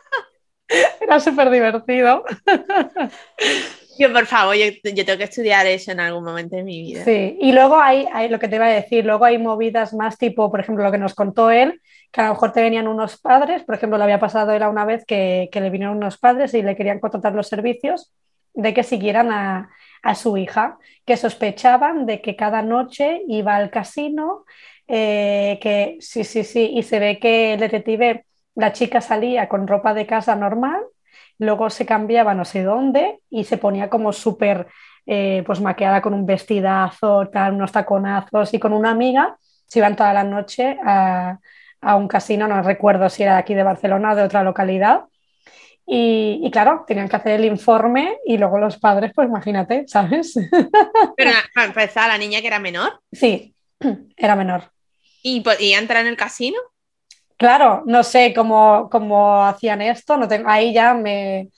era 1.00 1.20
súper 1.20 1.50
divertido. 1.50 2.24
Yo, 3.98 4.10
por 4.14 4.24
favor, 4.24 4.54
yo, 4.56 4.64
tengo 4.82 5.18
que 5.18 5.24
estudiar 5.24 5.66
eso 5.66 5.92
en 5.92 6.00
algún 6.00 6.24
momento 6.24 6.56
de 6.56 6.62
mi 6.62 6.80
vida. 6.80 7.04
Sí, 7.04 7.36
y 7.38 7.52
luego 7.52 7.78
hay, 7.78 8.06
hay, 8.14 8.30
lo 8.30 8.38
que 8.38 8.48
te 8.48 8.56
iba 8.56 8.64
a 8.64 8.70
decir, 8.70 9.04
luego 9.04 9.26
hay 9.26 9.36
movidas 9.36 9.92
más 9.92 10.16
tipo, 10.16 10.50
por 10.50 10.58
ejemplo, 10.58 10.82
lo 10.82 10.90
que 10.90 10.96
nos 10.96 11.14
contó 11.14 11.50
él, 11.50 11.82
que 12.10 12.22
a 12.22 12.28
lo 12.28 12.30
mejor 12.30 12.52
te 12.52 12.62
venían 12.62 12.88
unos 12.88 13.20
padres, 13.20 13.62
por 13.62 13.74
ejemplo, 13.74 13.98
le 13.98 14.04
había 14.04 14.18
pasado 14.18 14.52
él 14.52 14.62
a 14.62 14.70
una 14.70 14.86
vez 14.86 15.04
que, 15.04 15.50
que 15.52 15.60
le 15.60 15.68
vinieron 15.68 15.98
unos 15.98 16.16
padres 16.16 16.54
y 16.54 16.62
le 16.62 16.76
querían 16.76 16.98
contratar 16.98 17.34
los 17.34 17.48
servicios 17.48 18.10
de 18.54 18.72
que 18.72 18.84
siguieran 18.84 19.30
a, 19.32 19.68
a 20.02 20.14
su 20.14 20.36
hija, 20.36 20.78
que 21.04 21.16
sospechaban 21.16 22.06
de 22.06 22.20
que 22.20 22.36
cada 22.36 22.62
noche 22.62 23.22
iba 23.28 23.56
al 23.56 23.70
casino, 23.70 24.44
eh, 24.88 25.58
que 25.62 25.98
sí, 26.00 26.24
sí, 26.24 26.44
sí, 26.44 26.70
y 26.74 26.82
se 26.82 26.98
ve 26.98 27.18
que 27.18 27.54
el 27.54 27.60
detective, 27.60 28.24
la 28.54 28.72
chica 28.72 29.00
salía 29.00 29.48
con 29.48 29.66
ropa 29.66 29.94
de 29.94 30.06
casa 30.06 30.34
normal, 30.36 30.82
luego 31.38 31.70
se 31.70 31.86
cambiaba 31.86 32.34
no 32.34 32.44
sé 32.44 32.62
dónde 32.62 33.20
y 33.30 33.44
se 33.44 33.58
ponía 33.58 33.88
como 33.88 34.12
súper 34.12 34.66
eh, 35.06 35.42
pues 35.46 35.60
maquillada 35.60 36.02
con 36.02 36.14
un 36.14 36.26
vestidazo, 36.26 37.28
tal, 37.32 37.54
unos 37.54 37.72
taconazos 37.72 38.52
y 38.54 38.58
con 38.58 38.72
una 38.72 38.90
amiga, 38.90 39.36
se 39.66 39.78
iban 39.78 39.96
toda 39.96 40.12
la 40.12 40.24
noche 40.24 40.78
a, 40.84 41.38
a 41.80 41.96
un 41.96 42.08
casino, 42.08 42.46
no 42.48 42.62
recuerdo 42.62 43.08
si 43.08 43.22
era 43.22 43.38
aquí 43.38 43.54
de 43.54 43.62
Barcelona 43.62 44.12
o 44.12 44.16
de 44.16 44.22
otra 44.22 44.42
localidad, 44.42 45.04
y, 45.92 46.48
claro, 46.52 46.84
tenían 46.86 47.08
que 47.08 47.16
hacer 47.16 47.40
el 47.40 47.46
informe 47.46 48.18
y 48.24 48.38
luego 48.38 48.58
los 48.58 48.78
padres, 48.78 49.10
pues 49.12 49.26
imagínate, 49.26 49.88
¿sabes? 49.88 50.34
Pero 51.16 51.30
para 51.52 51.66
empezar, 51.66 52.06
la 52.06 52.16
niña 52.16 52.40
que 52.40 52.46
era 52.46 52.60
menor. 52.60 53.00
Sí, 53.10 53.56
era 54.16 54.36
menor. 54.36 54.70
¿Y 55.20 55.40
podía 55.40 55.80
entrar 55.80 56.02
en 56.02 56.06
el 56.06 56.16
casino? 56.16 56.58
Claro, 57.36 57.82
no 57.86 58.04
sé 58.04 58.32
cómo, 58.32 58.88
cómo 58.88 59.44
hacían 59.44 59.82
esto, 59.82 60.16
no 60.16 60.28
tengo, 60.28 60.48
ahí 60.48 60.72
ya 60.72 60.94
me, 60.94 61.48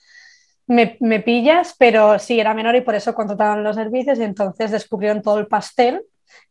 me, 0.65 0.97
me, 0.99 1.19
pillas, 1.19 1.75
pero 1.77 2.17
sí, 2.17 2.39
era 2.39 2.55
menor 2.55 2.75
y 2.75 2.81
por 2.81 2.95
eso 2.95 3.13
contrataron 3.13 3.63
los 3.63 3.75
servicios 3.75 4.17
y 4.17 4.23
entonces 4.23 4.71
descubrieron 4.71 5.21
todo 5.21 5.37
el 5.37 5.45
pastel. 5.45 6.01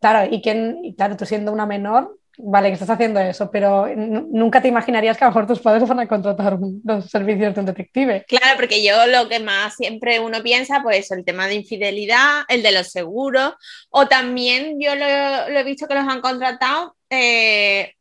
Claro, 0.00 0.32
y, 0.32 0.40
quién, 0.40 0.78
y 0.84 0.94
claro, 0.94 1.16
tú 1.16 1.26
siendo 1.26 1.50
una 1.52 1.66
menor, 1.66 2.16
vale, 2.38 2.68
que 2.68 2.74
estás 2.74 2.90
haciendo 2.90 3.20
eso, 3.20 3.50
pero 3.50 3.86
nunca 3.94 4.60
te 4.60 4.68
imaginarías 4.68 5.16
que 5.16 5.24
a 5.24 5.28
lo 5.28 5.34
mejor 5.34 5.46
tus 5.46 5.60
padres 5.60 5.88
van 5.88 6.00
a 6.00 6.08
contratar 6.08 6.58
los 6.84 7.10
servicios 7.10 7.54
de 7.54 7.60
un 7.60 7.66
detective. 7.66 8.24
Claro, 8.26 8.56
porque 8.56 8.84
yo 8.84 9.06
lo 9.06 9.28
que 9.28 9.40
más 9.40 9.76
siempre 9.76 10.20
uno 10.20 10.42
piensa, 10.42 10.82
pues 10.82 11.10
el 11.10 11.24
tema 11.24 11.46
de 11.46 11.54
infidelidad, 11.54 12.42
el 12.48 12.62
de 12.62 12.72
los 12.72 12.88
seguros, 12.88 13.54
o 13.90 14.06
también 14.06 14.78
yo 14.80 14.94
lo, 14.94 15.04
he 15.04 15.64
visto 15.64 15.86
que 15.86 15.94
los 15.94 16.08
han 16.08 16.20
contratado 16.20 16.96
eh, 17.10 17.92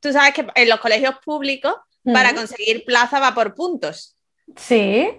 tú 0.00 0.12
sabes 0.12 0.34
que 0.34 0.46
en 0.54 0.68
los 0.68 0.80
colegios 0.80 1.14
públicos, 1.24 1.74
para 2.02 2.34
conseguir 2.34 2.84
plaza 2.84 3.20
va 3.20 3.34
por 3.34 3.54
puntos. 3.54 4.16
Sí. 4.56 5.10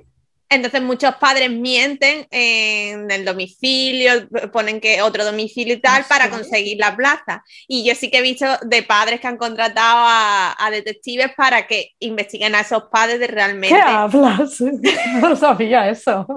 Entonces 0.52 0.82
muchos 0.82 1.16
padres 1.16 1.50
mienten 1.50 2.28
en 2.30 3.10
el 3.10 3.24
domicilio, 3.24 4.28
ponen 4.52 4.82
que 4.82 5.02
otro 5.02 5.24
domicilio 5.24 5.76
y 5.76 5.80
tal 5.80 6.04
para 6.04 6.30
conseguir 6.30 6.78
la 6.78 6.94
plaza. 6.94 7.42
Y 7.70 7.86
yo 7.86 7.96
sí 7.96 8.12
que 8.12 8.18
he 8.18 8.22
visto 8.22 8.46
de 8.64 8.84
padres 8.84 9.22
que 9.22 9.28
han 9.28 9.38
contratado 9.38 10.04
a, 10.06 10.70
detectives 10.70 11.32
para 11.38 11.68
que 11.68 11.92
investiguen 12.00 12.54
a 12.56 12.62
esos 12.62 12.84
padres 12.92 13.20
de 13.22 13.28
realmente. 13.28 13.76
¿Qué 13.76 13.82
hablas? 13.82 14.62
No 15.22 15.38
sabía 15.38 15.90
eso. 15.90 16.28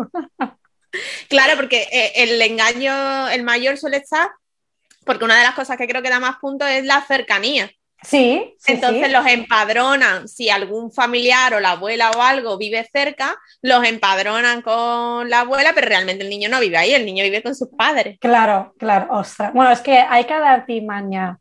claro, 1.28 1.56
porque 1.56 1.88
eh, 1.90 2.12
el 2.14 2.40
engaño, 2.40 3.28
el 3.28 3.42
mayor 3.42 3.76
suele 3.78 3.96
estar, 3.96 4.28
porque 5.04 5.24
una 5.24 5.36
de 5.38 5.42
las 5.42 5.54
cosas 5.54 5.76
que 5.76 5.88
creo 5.88 6.02
que 6.02 6.10
da 6.10 6.20
más 6.20 6.36
puntos 6.40 6.68
es 6.68 6.84
la 6.84 7.02
cercanía. 7.02 7.68
Sí. 8.04 8.54
Entonces 8.66 9.10
los 9.10 9.26
empadronan, 9.26 10.28
si 10.28 10.50
algún 10.50 10.92
familiar 10.92 11.54
o 11.54 11.60
la 11.60 11.72
abuela 11.72 12.10
o 12.10 12.22
algo 12.22 12.58
vive 12.58 12.86
cerca, 12.92 13.34
los 13.62 13.84
empadronan 13.84 14.62
con 14.62 15.28
la 15.30 15.40
abuela, 15.40 15.72
pero 15.74 15.88
realmente 15.88 16.24
el 16.24 16.30
niño 16.30 16.48
no 16.48 16.60
vive 16.60 16.76
ahí, 16.76 16.92
el 16.92 17.06
niño 17.06 17.24
vive 17.24 17.42
con 17.42 17.54
sus 17.54 17.68
padres. 17.76 18.18
Claro, 18.20 18.74
claro, 18.78 19.08
ostras. 19.10 19.52
Bueno, 19.52 19.70
es 19.70 19.80
que 19.80 19.98
hay 19.98 20.24
que 20.24 20.38
dar 20.38 20.66
timaña 20.66 21.38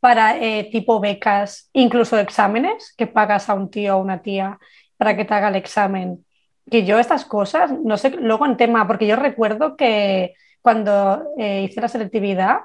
para 0.00 0.38
eh, 0.38 0.68
tipo 0.70 1.00
becas, 1.00 1.70
incluso 1.72 2.18
exámenes, 2.18 2.94
que 2.96 3.06
pagas 3.06 3.48
a 3.48 3.54
un 3.54 3.70
tío 3.70 3.96
o 3.96 4.00
una 4.00 4.22
tía 4.22 4.58
para 4.96 5.16
que 5.16 5.24
te 5.24 5.34
haga 5.34 5.48
el 5.48 5.56
examen. 5.56 6.24
Que 6.70 6.84
yo 6.84 6.98
estas 6.98 7.24
cosas, 7.24 7.72
no 7.72 7.96
sé, 7.96 8.10
luego 8.10 8.46
en 8.46 8.56
tema, 8.56 8.86
porque 8.86 9.06
yo 9.06 9.16
recuerdo 9.16 9.76
que 9.76 10.34
cuando 10.62 11.24
eh, 11.38 11.62
hice 11.62 11.80
la 11.80 11.88
selectividad, 11.88 12.60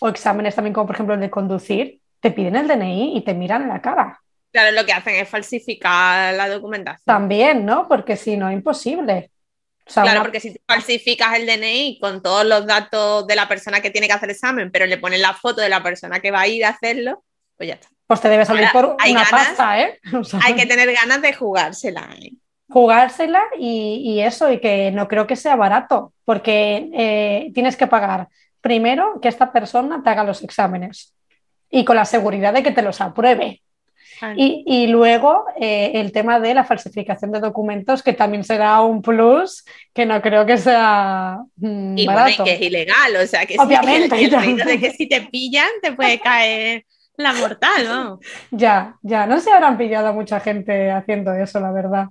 o 0.00 0.08
exámenes 0.08 0.54
también 0.54 0.74
como 0.74 0.86
por 0.86 0.96
ejemplo 0.96 1.14
el 1.14 1.20
de 1.20 1.30
conducir, 1.30 2.00
te 2.24 2.30
piden 2.30 2.56
el 2.56 2.66
DNI 2.66 3.18
y 3.18 3.20
te 3.20 3.34
miran 3.34 3.68
la 3.68 3.82
cara. 3.82 4.18
Claro, 4.50 4.74
lo 4.74 4.86
que 4.86 4.94
hacen 4.94 5.14
es 5.16 5.28
falsificar 5.28 6.32
la 6.32 6.48
documentación. 6.48 7.04
También, 7.04 7.66
¿no? 7.66 7.86
Porque 7.86 8.16
si 8.16 8.38
no, 8.38 8.50
imposible. 8.50 9.30
claro, 9.84 10.22
porque 10.22 10.40
si 10.40 10.58
falsificas 10.66 11.34
el 11.38 11.44
DNI 11.44 11.98
con 12.00 12.22
todos 12.22 12.46
los 12.46 12.66
datos 12.66 13.26
de 13.26 13.36
la 13.36 13.46
persona 13.46 13.82
que 13.82 13.90
tiene 13.90 14.06
que 14.06 14.14
hacer 14.14 14.30
el 14.30 14.36
examen, 14.36 14.70
pero 14.72 14.86
le 14.86 14.96
pones 14.96 15.20
la 15.20 15.34
foto 15.34 15.60
de 15.60 15.68
la 15.68 15.82
persona 15.82 16.20
que 16.20 16.30
va 16.30 16.40
a 16.40 16.48
ir 16.48 16.64
a 16.64 16.70
hacerlo, 16.70 17.22
pues 17.58 17.68
ya 17.68 17.74
está. 17.74 17.88
Pues 18.06 18.22
te 18.22 18.30
debe 18.30 18.46
salir 18.46 18.68
por 18.72 18.96
una 19.06 19.24
pasta, 19.30 19.82
¿eh? 19.82 20.00
hay 20.42 20.54
que 20.54 20.64
tener 20.64 20.90
ganas 20.94 21.20
de 21.20 21.34
jugársela. 21.34 22.08
¿eh? 22.22 22.32
Jugársela 22.70 23.42
y, 23.58 24.18
eso, 24.20 24.50
y 24.50 24.60
que 24.60 24.90
no 24.92 25.08
creo 25.08 25.26
que 25.26 25.36
sea 25.36 25.56
barato, 25.56 26.14
porque 26.24 26.88
eh, 26.94 27.50
tienes 27.52 27.76
que 27.76 27.86
pagar 27.86 28.28
primero 28.62 29.20
que 29.20 29.28
esta 29.28 29.52
persona 29.52 30.02
te 30.02 30.08
haga 30.08 30.24
los 30.24 30.42
exámenes 30.42 31.14
y 31.74 31.84
con 31.84 31.96
la 31.96 32.04
seguridad 32.04 32.54
de 32.54 32.62
que 32.62 32.70
te 32.70 32.82
los 32.82 33.00
apruebe. 33.00 33.60
Y, 34.36 34.86
luego 34.86 35.44
eh, 35.60 35.90
el 35.94 36.12
tema 36.12 36.38
de 36.38 36.54
la 36.54 36.64
falsificación 36.64 37.32
de 37.32 37.40
documentos, 37.40 38.02
que 38.02 38.12
también 38.12 38.44
será 38.44 38.80
un 38.80 39.02
plus, 39.02 39.64
que 39.92 40.06
no 40.06 40.22
creo 40.22 40.46
que 40.46 40.56
sea 40.56 41.40
mm, 41.56 41.98
y 41.98 42.06
que 42.44 42.52
es 42.54 42.60
ilegal, 42.60 43.16
o 43.16 43.26
sea, 43.26 43.44
que, 43.44 43.56
Obviamente, 43.58 44.16
de 44.64 44.78
que 44.78 44.92
si 44.92 45.08
te 45.08 45.22
pillan 45.22 45.68
te 45.82 45.92
puede 45.92 46.20
caer 46.20 46.86
la 47.16 47.32
mortal, 47.32 47.84
¿no? 47.86 48.20
Ya, 48.52 48.96
ya, 49.02 49.26
no 49.26 49.40
se 49.40 49.50
habrán 49.50 49.76
pillado 49.76 50.06
a 50.06 50.12
mucha 50.12 50.38
gente 50.38 50.92
haciendo 50.92 51.34
eso, 51.34 51.58
la 51.58 51.72
verdad. 51.72 52.06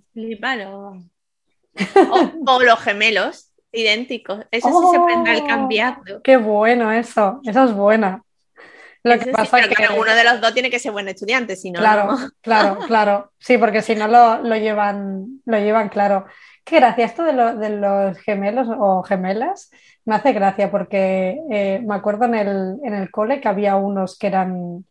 O, 2.46 2.62
los 2.62 2.80
gemelos 2.82 3.50
idénticos, 3.72 4.46
eso 4.52 4.70
sí 4.70 4.98
se 5.26 5.32
ir 5.38 5.44
cambiando. 5.46 6.22
Qué 6.22 6.36
bueno 6.36 6.92
eso, 6.92 7.40
eso 7.46 7.64
es 7.64 7.74
buena. 7.74 8.24
Lo 9.04 9.20
que 9.20 9.32
pasa 9.32 9.60
es 9.60 9.68
que 9.68 9.88
uno 10.00 10.16
de 10.16 10.24
los 10.24 10.40
dos 10.40 10.54
tiene 10.54 10.70
que 10.70 10.80
ser 10.80 10.94
buen 10.94 11.10
estudiante, 11.10 11.58
si 11.58 11.72
no. 11.72 11.80
Claro, 11.80 12.16
claro, 12.42 12.78
claro. 12.88 13.32
Sí, 13.38 13.58
porque 13.58 13.82
si 13.82 13.96
no 13.96 14.08
lo, 14.08 14.56
llevan, 14.56 15.42
lo 15.46 15.58
llevan 15.58 15.90
claro. 15.90 16.26
Qué 16.64 16.78
gracia, 16.78 17.06
esto 17.06 17.24
de, 17.24 17.34
los 17.34 18.18
gemelos 18.20 18.70
o 18.70 19.04
gemelas 19.04 19.70
me 20.06 20.16
hace 20.16 20.32
gracia 20.32 20.72
porque 20.72 21.38
eh, 21.52 21.82
me 21.86 21.96
acuerdo 21.96 22.26
en 22.26 22.36
el, 22.36 22.78
en 22.84 22.94
el 22.94 23.12
cole 23.12 23.42
que 23.42 23.50
había 23.50 23.76
unos 23.76 24.18
que 24.18 24.28
eran. 24.28 24.86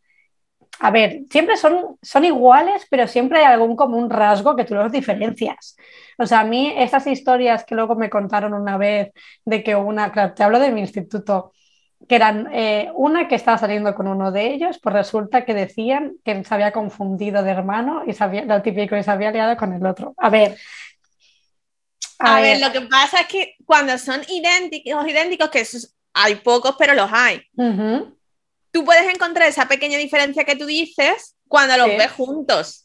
A 0.81 0.91
ver, 0.91 1.21
siempre 1.31 1.57
son, 1.57 1.97
son 2.03 2.25
iguales, 2.25 2.87
pero 2.91 3.07
siempre 3.07 3.39
hay 3.39 3.45
algún 3.45 3.77
común 3.77 4.11
rasgo 4.11 4.57
que 4.57 4.65
tú 4.65 4.75
los 4.75 4.93
diferencias. 4.93 5.77
O 6.19 6.27
sea, 6.27 6.41
a 6.41 6.45
mí 6.45 6.75
esas 6.77 7.07
historias 7.07 7.65
que 7.65 7.75
luego 7.75 7.95
me 7.95 8.11
contaron 8.11 8.53
una 8.53 8.77
vez 8.77 9.13
de 9.45 9.63
que 9.63 9.75
una, 9.77 10.13
claro, 10.13 10.35
te 10.35 10.43
hablo 10.43 10.59
de 10.59 10.71
mi 10.71 10.81
instituto, 10.81 11.53
que 12.09 12.17
eran 12.17 12.49
eh, 12.53 12.91
una 12.95 13.29
que 13.29 13.35
estaba 13.35 13.59
saliendo 13.59 13.95
con 13.95 14.07
uno 14.07 14.33
de 14.33 14.53
ellos, 14.53 14.79
pues 14.83 14.95
resulta 14.95 15.45
que 15.45 15.55
decían 15.55 16.15
que 16.25 16.45
se 16.45 16.55
había 16.55 16.73
confundido 16.73 17.43
de 17.43 17.51
hermano 17.51 18.03
y 18.07 18.13
sabía, 18.13 18.45
lo 18.45 18.63
típico 18.63 18.97
y 18.97 19.03
se 19.03 19.11
había 19.11 19.31
liado 19.31 19.57
con 19.57 19.73
el 19.73 19.85
otro. 19.85 20.15
A 20.19 20.31
ver. 20.31 20.57
A, 22.19 22.41
ver, 22.41 22.61
lo 22.61 22.71
que 22.71 22.83
pasa 22.83 23.21
es 23.21 23.27
que 23.27 23.55
cuando 23.65 23.99
son 23.99 24.21
idénticos, 24.29 25.09
idénticos, 25.09 25.51
que 25.51 25.67
hay 26.15 26.37
pocos, 26.37 26.77
pero 26.79 26.95
los 26.95 27.11
hay. 27.13 27.43
Tú 28.71 28.85
puedes 28.85 29.13
encontrar 29.13 29.49
esa 29.49 29.67
pequeña 29.67 29.99
diferencia 29.99 30.45
que 30.45 30.57
tú 30.57 30.67
dices 30.67 31.37
cuando 31.49 31.77
los 31.77 31.89
ves 31.89 32.11
juntos. 32.13 32.82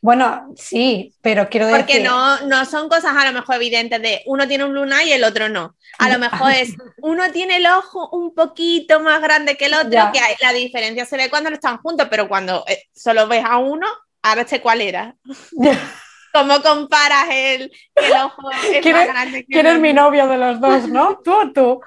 Bueno, 0.00 0.52
sí, 0.56 1.12
pero 1.22 1.48
quiero 1.48 1.66
decir. 1.66 1.80
Porque 1.80 2.00
no, 2.00 2.40
no 2.42 2.64
son 2.64 2.88
cosas 2.88 3.16
a 3.16 3.24
lo 3.24 3.32
mejor 3.32 3.56
evidentes 3.56 4.00
de 4.00 4.22
uno 4.26 4.46
tiene 4.46 4.64
un 4.64 4.74
lunar 4.74 5.04
y 5.04 5.12
el 5.12 5.24
otro 5.24 5.48
no. 5.48 5.74
A 5.98 6.08
lo 6.08 6.18
mejor 6.18 6.52
es 6.52 6.74
uno 6.98 7.30
tiene 7.32 7.56
el 7.56 7.66
ojo 7.66 8.08
un 8.10 8.34
poquito 8.34 9.00
más 9.00 9.20
grande 9.20 9.56
que 9.56 9.66
el 9.66 9.74
otro, 9.74 10.10
que 10.12 10.20
hay, 10.20 10.36
la 10.40 10.52
diferencia 10.52 11.04
se 11.04 11.16
ve 11.16 11.30
cuando 11.30 11.50
no 11.50 11.54
están 11.54 11.78
juntos, 11.78 12.06
pero 12.10 12.28
cuando 12.28 12.64
eh, 12.68 12.84
solo 12.94 13.26
ves 13.26 13.44
a 13.44 13.58
uno, 13.58 13.86
ahora 14.22 14.46
sé 14.46 14.60
cuál 14.60 14.80
era. 14.80 15.16
¿Cómo 16.32 16.60
comparas 16.62 17.26
el, 17.32 17.72
el 17.94 18.12
ojo 18.12 18.50
es 18.50 18.82
¿Quién, 18.82 18.94
más 18.94 19.08
grande 19.08 19.40
que 19.40 19.46
¿quién 19.46 19.66
es 19.66 19.80
mi 19.80 19.92
novio 19.92 20.28
de 20.28 20.36
los 20.36 20.60
dos, 20.60 20.86
no? 20.88 21.18
¿Tú 21.24 21.32
o 21.32 21.52
tú? 21.52 21.80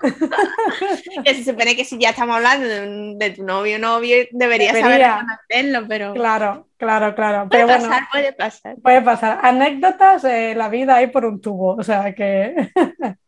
que 1.24 1.36
se 1.36 1.44
supone 1.46 1.76
que 1.76 1.86
si 1.86 1.98
ya 2.00 2.10
estamos 2.10 2.38
hablando 2.38 2.68
de, 3.18 3.30
tu 3.30 3.44
novio 3.44 3.78
novio, 3.78 4.18
deberías 4.32 4.78
saber 4.78 5.04
hacerlo, 5.04 5.86
pero... 5.88 6.14
Claro, 6.14 6.68
claro, 6.82 7.14
claro. 7.14 7.48
Puede 7.48 7.68
pasar, 7.68 8.04
puede 8.12 8.34
pasar. 8.34 8.76
Puede 8.82 9.02
pasar. 9.04 9.40
Anécdotas, 9.44 10.24
eh, 10.24 10.56
la 10.56 10.68
vida 10.68 10.96
hay 10.96 11.08
por 11.08 11.26
un 11.26 11.40
tubo, 11.40 11.76
o 11.76 11.84
sea 11.84 12.14
que... 12.14 12.56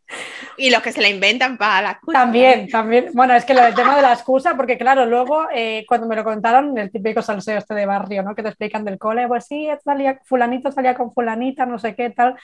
Y 0.56 0.70
los 0.70 0.82
que 0.82 0.92
se 0.92 1.00
la 1.00 1.08
inventan 1.08 1.56
para 1.56 1.82
la 1.82 1.90
excusa. 1.92 2.20
También, 2.20 2.68
también. 2.68 3.10
Bueno, 3.14 3.34
es 3.34 3.44
que 3.44 3.54
lo 3.54 3.62
del 3.62 3.74
tema 3.74 3.96
de 3.96 4.02
la 4.02 4.12
excusa, 4.12 4.54
porque 4.54 4.78
claro, 4.78 5.04
luego 5.06 5.48
eh, 5.52 5.84
cuando 5.88 6.06
me 6.06 6.14
lo 6.14 6.22
contaron, 6.22 6.76
el 6.78 6.92
típico 6.92 7.22
salseo 7.22 7.58
este 7.58 7.74
de 7.74 7.86
barrio, 7.86 8.22
¿no? 8.22 8.34
Que 8.34 8.42
te 8.42 8.50
explican 8.50 8.84
del 8.84 8.98
cole, 8.98 9.26
pues 9.26 9.46
sí, 9.46 9.66
salía, 9.82 10.20
fulanito 10.24 10.70
salía 10.70 10.94
con 10.94 11.12
fulanita, 11.12 11.66
no 11.66 11.78
sé 11.78 11.96
qué, 11.96 12.10
tal. 12.10 12.36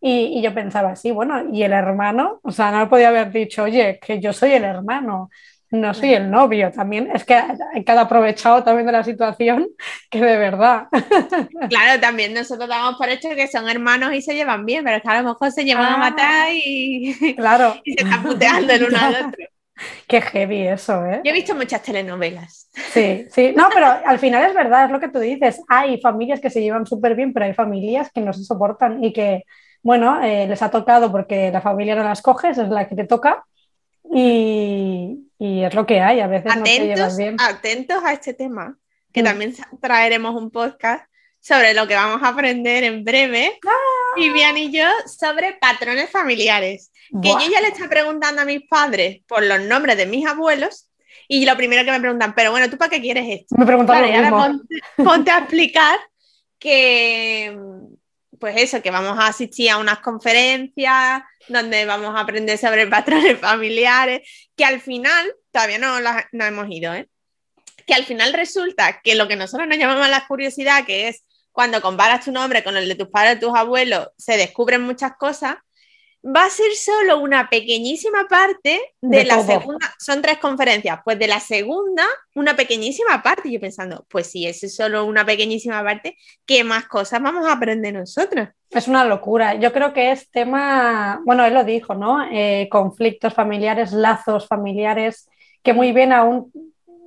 Y, 0.00 0.38
y, 0.38 0.42
yo 0.42 0.54
pensaba, 0.54 0.94
sí, 0.94 1.10
bueno, 1.10 1.52
¿y 1.52 1.64
el 1.64 1.72
hermano? 1.72 2.38
O 2.44 2.52
sea, 2.52 2.70
no 2.70 2.88
podía 2.88 3.08
haber 3.08 3.32
dicho, 3.32 3.64
oye, 3.64 3.98
que 4.00 4.20
yo 4.20 4.32
soy 4.32 4.52
el 4.52 4.64
hermano 4.64 5.30
no 5.70 5.94
soy 5.94 6.14
el 6.14 6.30
novio, 6.30 6.70
también 6.70 7.10
es 7.12 7.24
que 7.24 7.34
hay 7.34 7.84
que 7.84 7.92
aprovechado 7.92 8.62
también 8.62 8.86
de 8.86 8.92
la 8.92 9.04
situación 9.04 9.68
que 10.10 10.20
de 10.20 10.36
verdad. 10.36 10.88
Claro, 11.68 12.00
también 12.00 12.32
nosotros 12.32 12.68
damos 12.68 12.96
por 12.96 13.08
hecho 13.08 13.28
que 13.30 13.48
son 13.48 13.68
hermanos 13.68 14.12
y 14.14 14.22
se 14.22 14.34
llevan 14.34 14.64
bien, 14.64 14.84
pero 14.84 14.96
es 14.96 15.02
que 15.02 15.08
a 15.08 15.22
lo 15.22 15.30
mejor 15.30 15.50
se 15.50 15.64
llevan 15.64 15.86
a 15.86 15.94
ah. 15.94 15.98
matar 15.98 16.48
y, 16.52 17.34
claro. 17.36 17.76
y 17.84 17.94
se 17.94 18.04
están 18.04 18.22
puteando 18.22 18.72
el 18.72 18.84
uno 18.84 18.98
al 18.98 19.14
otro. 19.14 19.46
Qué 20.06 20.22
heavy 20.22 20.68
eso, 20.68 21.04
¿eh? 21.04 21.20
Yo 21.24 21.30
he 21.30 21.34
visto 21.34 21.54
muchas 21.54 21.82
telenovelas. 21.82 22.70
Sí, 22.72 23.26
sí, 23.30 23.52
no, 23.54 23.68
pero 23.74 23.86
al 23.86 24.18
final 24.18 24.48
es 24.48 24.54
verdad, 24.54 24.86
es 24.86 24.90
lo 24.90 25.00
que 25.00 25.08
tú 25.08 25.18
dices. 25.18 25.60
Hay 25.68 26.00
familias 26.00 26.40
que 26.40 26.50
se 26.50 26.62
llevan 26.62 26.86
súper 26.86 27.14
bien, 27.14 27.32
pero 27.32 27.46
hay 27.46 27.52
familias 27.52 28.10
que 28.14 28.22
no 28.22 28.32
se 28.32 28.44
soportan 28.44 29.04
y 29.04 29.12
que, 29.12 29.44
bueno, 29.82 30.22
eh, 30.22 30.46
les 30.46 30.62
ha 30.62 30.70
tocado 30.70 31.12
porque 31.12 31.50
la 31.50 31.60
familia 31.60 31.94
no 31.94 32.04
las 32.04 32.22
coges, 32.22 32.56
es 32.56 32.68
la 32.68 32.88
que 32.88 32.94
te 32.94 33.04
toca 33.04 33.44
y, 34.12 35.22
es 35.38 35.74
lo 35.74 35.86
que 35.86 36.00
hay, 36.00 36.20
a 36.20 36.26
veces 36.26 36.50
atentos, 36.50 36.72
no 36.72 36.78
te 36.78 36.86
llevas 36.86 37.16
bien. 37.16 37.36
Atentos 37.38 38.04
a 38.04 38.12
este 38.12 38.34
tema, 38.34 38.78
que 39.12 39.22
mm. 39.22 39.24
también 39.24 39.54
traeremos 39.80 40.34
un 40.34 40.50
podcast 40.50 41.04
sobre 41.40 41.74
lo 41.74 41.86
que 41.86 41.94
vamos 41.94 42.22
a 42.22 42.28
aprender 42.28 42.84
en 42.84 43.04
breve, 43.04 43.58
¡Ah! 43.66 43.70
Vivian 44.16 44.58
y 44.58 44.72
yo, 44.72 44.86
sobre 45.06 45.54
patrones 45.60 46.10
familiares. 46.10 46.90
Que 47.22 47.28
yo 47.28 47.50
ya 47.50 47.60
le 47.60 47.68
estaba 47.68 47.88
preguntando 47.88 48.42
a 48.42 48.44
mis 48.44 48.62
padres 48.68 49.20
por 49.28 49.44
los 49.44 49.60
nombres 49.60 49.96
de 49.96 50.06
mis 50.06 50.26
abuelos 50.26 50.90
y 51.28 51.44
lo 51.44 51.56
primero 51.56 51.84
que 51.84 51.92
me 51.92 52.00
preguntan, 52.00 52.34
pero 52.34 52.50
bueno, 52.50 52.68
¿tú 52.68 52.76
para 52.76 52.90
qué 52.90 53.00
quieres 53.00 53.26
esto? 53.28 53.56
Me 53.56 53.66
preguntan 53.66 54.62
ponte 54.96 55.30
a 55.30 55.38
explicar 55.38 55.98
que, 56.58 57.56
pues 58.38 58.56
eso, 58.56 58.82
que 58.82 58.90
vamos 58.90 59.18
a 59.18 59.28
asistir 59.28 59.70
a 59.70 59.78
unas 59.78 60.00
conferencias 60.00 61.22
donde 61.48 61.84
vamos 61.86 62.14
a 62.14 62.20
aprender 62.20 62.58
sobre 62.58 62.86
patrones 62.86 63.38
familiares, 63.40 64.28
que 64.56 64.64
al 64.64 64.80
final, 64.80 65.32
todavía 65.50 65.78
no, 65.78 65.98
no 66.32 66.44
hemos 66.44 66.66
ido, 66.70 66.94
¿eh? 66.94 67.08
que 67.86 67.94
al 67.94 68.04
final 68.04 68.32
resulta 68.32 69.00
que 69.02 69.14
lo 69.14 69.28
que 69.28 69.36
nosotros 69.36 69.68
nos 69.68 69.78
llamamos 69.78 70.08
la 70.08 70.26
curiosidad, 70.26 70.84
que 70.84 71.08
es 71.08 71.24
cuando 71.52 71.80
comparas 71.80 72.24
tu 72.24 72.32
nombre 72.32 72.62
con 72.62 72.76
el 72.76 72.88
de 72.88 72.96
tus 72.96 73.08
padres, 73.08 73.40
tus 73.40 73.54
abuelos, 73.54 74.08
se 74.18 74.36
descubren 74.36 74.82
muchas 74.82 75.12
cosas. 75.18 75.56
Va 76.26 76.44
a 76.44 76.50
ser 76.50 76.72
solo 76.74 77.20
una 77.20 77.48
pequeñísima 77.48 78.26
parte 78.28 78.80
de, 79.00 79.24
la 79.24 79.42
segunda, 79.42 79.94
son 79.98 80.22
tres 80.22 80.38
conferencias, 80.38 80.98
pues 81.04 81.18
de 81.18 81.28
la 81.28 81.38
segunda, 81.38 82.04
una 82.34 82.56
pequeñísima 82.56 83.22
parte. 83.22 83.50
Yo 83.50 83.60
pensando, 83.60 84.04
pues 84.08 84.30
si 84.30 84.46
es 84.46 84.74
solo 84.74 85.04
una 85.04 85.24
pequeñísima 85.24 85.82
parte, 85.84 86.16
¿qué 86.44 86.64
más 86.64 86.86
cosas 86.86 87.22
vamos 87.22 87.46
a 87.46 87.52
aprender 87.52 87.94
nosotros? 87.94 88.48
Es 88.70 88.88
una 88.88 89.04
locura. 89.04 89.54
Yo 89.54 89.72
creo 89.72 89.92
que 89.92 90.10
es 90.10 90.28
tema, 90.30 91.20
bueno, 91.24 91.44
él 91.44 91.54
lo 91.54 91.62
dijo, 91.62 91.94
¿no? 91.94 92.24
Eh, 92.30 92.68
conflictos 92.70 93.32
familiares, 93.32 93.92
lazos 93.92 94.48
familiares, 94.48 95.28
que 95.62 95.72
muy 95.72 95.92
bien 95.92 96.12
aún 96.12 96.50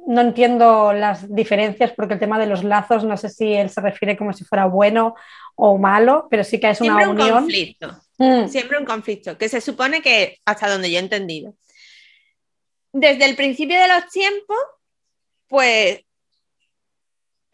no 0.07 0.21
entiendo 0.21 0.93
las 0.93 1.33
diferencias 1.33 1.91
porque 1.91 2.13
el 2.13 2.19
tema 2.19 2.39
de 2.39 2.47
los 2.47 2.63
lazos, 2.63 3.03
no 3.03 3.17
sé 3.17 3.29
si 3.29 3.53
él 3.53 3.69
se 3.69 3.81
refiere 3.81 4.17
como 4.17 4.33
si 4.33 4.45
fuera 4.45 4.65
bueno 4.65 5.13
o 5.55 5.77
malo, 5.77 6.27
pero 6.31 6.43
sí 6.43 6.59
que 6.59 6.69
es 6.69 6.79
una 6.81 6.95
Siempre 6.95 7.09
unión. 7.09 7.37
Un 7.37 7.43
conflicto. 7.43 7.91
Mm. 8.19 8.49
Siempre 8.49 8.77
un 8.77 8.85
conflicto, 8.85 9.37
que 9.37 9.49
se 9.49 9.61
supone 9.61 10.01
que, 10.01 10.37
hasta 10.45 10.69
donde 10.69 10.91
yo 10.91 10.97
he 10.97 11.01
entendido, 11.01 11.55
desde 12.91 13.25
el 13.25 13.35
principio 13.35 13.79
de 13.79 13.87
los 13.87 14.09
tiempos, 14.09 14.57
pues 15.47 16.01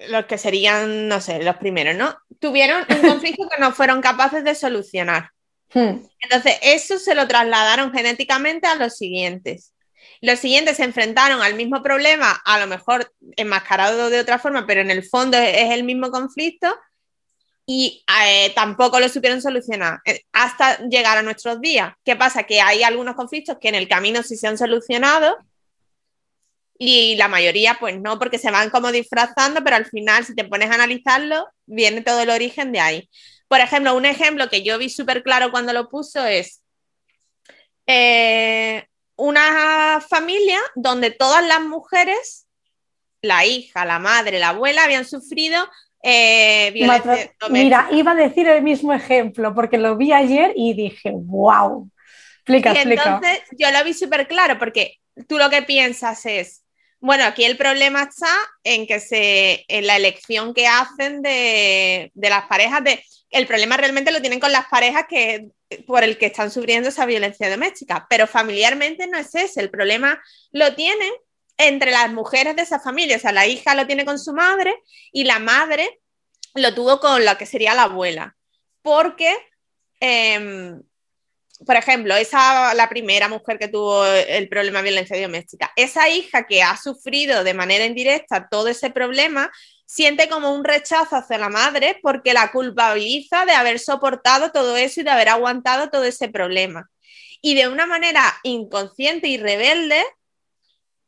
los 0.10 0.25
que 0.25 0.38
serían, 0.38 1.08
no 1.08 1.21
sé, 1.21 1.41
los 1.43 1.58
primeros, 1.58 1.95
¿no? 1.95 2.17
Tuvieron 2.39 2.84
un 2.89 3.01
conflicto 3.10 3.47
que 3.47 3.62
no 3.62 3.71
fueron 3.71 4.01
capaces 4.01 4.43
de 4.43 4.56
solucionar. 4.56 5.30
Hmm. 5.73 6.01
Entonces, 6.19 6.58
eso 6.63 6.97
se 6.97 7.15
lo 7.15 7.28
trasladaron 7.28 7.93
genéticamente 7.93 8.67
a 8.67 8.75
los 8.75 8.97
siguientes. 8.97 9.71
Los 10.21 10.39
siguientes 10.39 10.78
se 10.78 10.84
enfrentaron 10.84 11.41
al 11.41 11.54
mismo 11.54 11.84
problema, 11.84 12.41
a 12.43 12.60
lo 12.60 12.65
mejor 12.65 13.13
enmascarado 13.36 14.10
de 14.10 14.19
otra 14.19 14.39
forma, 14.39 14.65
pero 14.65 14.82
en 14.82 14.89
el 14.89 15.04
fondo 15.04 15.38
es 15.38 15.71
el 15.71 15.84
mismo 15.84 16.10
conflicto 16.10 16.75
y 17.65 18.04
eh, 18.23 18.51
tampoco 18.54 18.99
lo 18.99 19.10
supieron 19.10 19.41
solucionar 19.41 19.99
eh, 20.06 20.21
hasta 20.32 20.80
llegar 20.88 21.17
a 21.17 21.23
nuestros 21.23 21.60
días. 21.62 21.93
¿Qué 22.04 22.15
pasa? 22.15 22.43
Que 22.43 22.62
hay 22.62 22.84
algunos 22.84 23.15
conflictos 23.15 23.58
que 23.60 23.69
en 23.69 23.75
el 23.75 23.88
camino 23.88 24.21
sí 24.21 24.38
se 24.38 24.47
han 24.47 24.58
solucionado 24.58 25.38
y 26.78 27.15
la 27.15 27.28
mayoría 27.28 27.78
pues 27.80 27.99
no, 27.99 28.19
porque 28.19 28.38
se 28.38 28.51
van 28.51 28.69
como 28.69 28.91
disfrazando, 28.91 29.63
pero 29.63 29.78
al 29.78 29.86
final 29.86 30.25
si 30.25 30.36
te 30.36 30.43
pones 30.43 30.69
a 30.69 30.75
analizarlo, 30.75 31.47
viene 31.65 32.01
todo 32.01 32.19
el 32.19 32.30
origen 32.30 32.71
de 32.71 32.80
ahí. 32.80 33.10
Por 33.47 33.60
ejemplo, 33.60 33.95
un 33.95 34.06
ejemplo 34.06 34.49
que 34.49 34.63
yo 34.63 34.78
vi 34.78 34.89
súper 34.89 35.23
claro 35.23 35.51
cuando 35.51 35.73
lo 35.73 35.89
puso 35.89 36.25
es 36.25 36.62
eh, 37.88 38.86
una 39.15 40.04
familia 40.08 40.60
donde 40.75 41.12
todas 41.12 41.45
las 41.45 41.62
mujeres, 41.62 42.47
la 43.21 43.45
hija, 43.45 43.86
la 43.86 43.99
madre, 43.99 44.39
la 44.39 44.49
abuela, 44.49 44.84
habían 44.84 45.06
sufrido 45.06 45.67
eh, 46.07 46.71
Mira, 47.49 47.87
iba 47.91 48.11
a 48.11 48.15
decir 48.15 48.47
el 48.47 48.61
mismo 48.61 48.93
ejemplo 48.93 49.55
porque 49.55 49.79
lo 49.79 49.97
vi 49.97 50.13
ayer 50.13 50.53
y 50.55 50.75
dije, 50.75 51.11
wow. 51.11 51.89
Explica, 52.37 52.75
y 52.75 52.77
entonces 52.77 53.41
yo 53.57 53.71
lo 53.71 53.83
vi 53.83 53.95
súper 53.95 54.27
claro 54.27 54.59
porque 54.59 54.99
tú 55.27 55.39
lo 55.39 55.49
que 55.49 55.63
piensas 55.63 56.23
es, 56.27 56.63
bueno, 56.99 57.23
aquí 57.23 57.43
el 57.43 57.57
problema 57.57 58.03
está 58.03 58.29
en 58.63 58.85
que 58.85 58.99
se, 58.99 59.65
en 59.67 59.87
la 59.87 59.95
elección 59.95 60.53
que 60.53 60.67
hacen 60.67 61.23
de, 61.23 62.11
de 62.13 62.29
las 62.29 62.45
parejas, 62.45 62.83
de, 62.83 63.03
el 63.31 63.47
problema 63.47 63.75
realmente 63.75 64.11
lo 64.11 64.21
tienen 64.21 64.39
con 64.39 64.51
las 64.51 64.67
parejas 64.67 65.05
que, 65.09 65.47
por 65.87 66.03
el 66.03 66.19
que 66.19 66.27
están 66.27 66.51
sufriendo 66.51 66.89
esa 66.89 67.07
violencia 67.07 67.49
doméstica, 67.49 68.05
pero 68.11 68.27
familiarmente 68.27 69.07
no 69.07 69.17
es 69.17 69.33
ese, 69.33 69.59
el 69.59 69.71
problema 69.71 70.21
lo 70.51 70.75
tienen 70.75 71.11
entre 71.57 71.91
las 71.91 72.11
mujeres 72.11 72.55
de 72.55 72.63
esa 72.63 72.79
familia. 72.79 73.17
O 73.17 73.19
sea, 73.19 73.31
la 73.31 73.47
hija 73.47 73.75
lo 73.75 73.87
tiene 73.87 74.05
con 74.05 74.19
su 74.19 74.33
madre 74.33 74.75
y 75.11 75.23
la 75.23 75.39
madre 75.39 76.01
lo 76.53 76.73
tuvo 76.73 76.99
con 76.99 77.23
la 77.25 77.37
que 77.37 77.45
sería 77.45 77.73
la 77.73 77.83
abuela. 77.83 78.35
Porque, 78.81 79.35
em, 79.99 80.81
por 81.65 81.75
ejemplo, 81.75 82.15
esa, 82.15 82.73
la 82.73 82.89
primera 82.89 83.27
mujer 83.27 83.57
que 83.57 83.67
tuvo 83.67 84.05
el 84.05 84.49
problema 84.49 84.79
de 84.79 84.89
violencia 84.89 85.21
doméstica, 85.21 85.71
esa 85.75 86.09
hija 86.09 86.45
que 86.45 86.63
ha 86.63 86.77
sufrido 86.77 87.43
de 87.43 87.53
manera 87.53 87.85
indirecta 87.85 88.47
todo 88.49 88.67
ese 88.67 88.89
problema, 88.89 89.51
siente 89.85 90.27
como 90.29 90.53
un 90.53 90.63
rechazo 90.63 91.15
hacia 91.15 91.37
la 91.37 91.49
madre 91.49 91.99
porque 92.01 92.33
la 92.33 92.51
culpabiliza 92.51 93.45
de 93.45 93.53
haber 93.53 93.79
soportado 93.79 94.51
todo 94.51 94.75
eso 94.77 95.01
y 95.01 95.03
de 95.03 95.11
haber 95.11 95.29
aguantado 95.29 95.89
todo 95.89 96.03
ese 96.03 96.29
problema. 96.29 96.89
Y 97.41 97.55
de 97.55 97.67
una 97.67 97.85
manera 97.85 98.21
inconsciente 98.43 99.27
y 99.27 99.37
rebelde, 99.37 100.03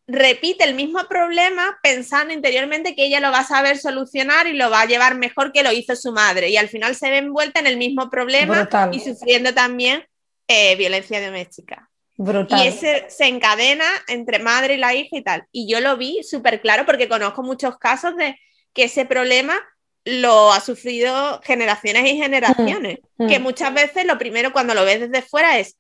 repite 0.07 0.63
el 0.63 0.73
mismo 0.73 1.05
problema 1.09 1.77
pensando 1.83 2.33
interiormente 2.33 2.95
que 2.95 3.05
ella 3.05 3.19
lo 3.19 3.29
va 3.29 3.39
a 3.39 3.47
saber 3.47 3.77
solucionar 3.77 4.47
y 4.47 4.53
lo 4.53 4.69
va 4.69 4.81
a 4.81 4.85
llevar 4.85 5.17
mejor 5.17 5.51
que 5.51 5.63
lo 5.63 5.71
hizo 5.71 5.95
su 5.95 6.13
madre. 6.13 6.49
Y 6.49 6.57
al 6.57 6.69
final 6.69 6.95
se 6.95 7.09
ve 7.09 7.17
envuelta 7.17 7.59
en 7.59 7.67
el 7.67 7.77
mismo 7.77 8.09
problema 8.09 8.69
y 8.91 9.01
sufriendo 9.01 9.53
también 9.53 10.05
eh, 10.47 10.75
violencia 10.77 11.23
doméstica. 11.23 11.89
Y 12.17 12.67
ese 12.67 13.05
se 13.09 13.25
encadena 13.25 13.85
entre 14.07 14.39
madre 14.39 14.75
y 14.75 14.77
la 14.77 14.95
hija 14.95 15.17
y 15.17 15.21
tal. 15.21 15.45
Y 15.51 15.69
yo 15.69 15.81
lo 15.81 15.97
vi 15.97 16.23
súper 16.23 16.61
claro 16.61 16.85
porque 16.85 17.07
conozco 17.07 17.43
muchos 17.43 17.77
casos 17.77 18.15
de 18.15 18.39
que 18.73 18.85
ese 18.85 19.05
problema 19.05 19.59
lo 20.03 20.53
ha 20.53 20.61
sufrido 20.61 21.41
generaciones 21.43 22.05
y 22.05 22.17
generaciones. 22.17 22.99
Mm, 23.17 23.25
mm. 23.25 23.27
Que 23.27 23.39
muchas 23.39 23.73
veces 23.73 24.05
lo 24.05 24.17
primero 24.17 24.53
cuando 24.53 24.73
lo 24.73 24.85
ves 24.85 25.01
desde 25.01 25.21
fuera 25.21 25.59
es, 25.59 25.77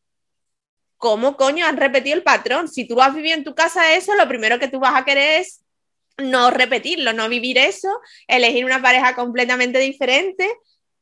¿cómo 0.97 1.37
coño 1.37 1.65
has 1.65 1.75
repetido 1.75 2.15
el 2.15 2.23
patrón? 2.23 2.67
Si 2.67 2.87
tú 2.87 3.01
has 3.01 3.13
vivido 3.15 3.35
en 3.35 3.43
tu 3.43 3.55
casa 3.55 3.93
eso, 3.93 4.15
lo 4.15 4.27
primero 4.27 4.59
que 4.59 4.67
tú 4.67 4.79
vas 4.79 4.95
a 4.95 5.05
querer 5.05 5.41
es 5.41 5.63
no 6.17 6.49
repetirlo, 6.49 7.13
no 7.13 7.29
vivir 7.29 7.57
eso, 7.57 7.89
elegir 8.27 8.65
una 8.65 8.81
pareja 8.81 9.15
completamente 9.15 9.79
diferente 9.79 10.47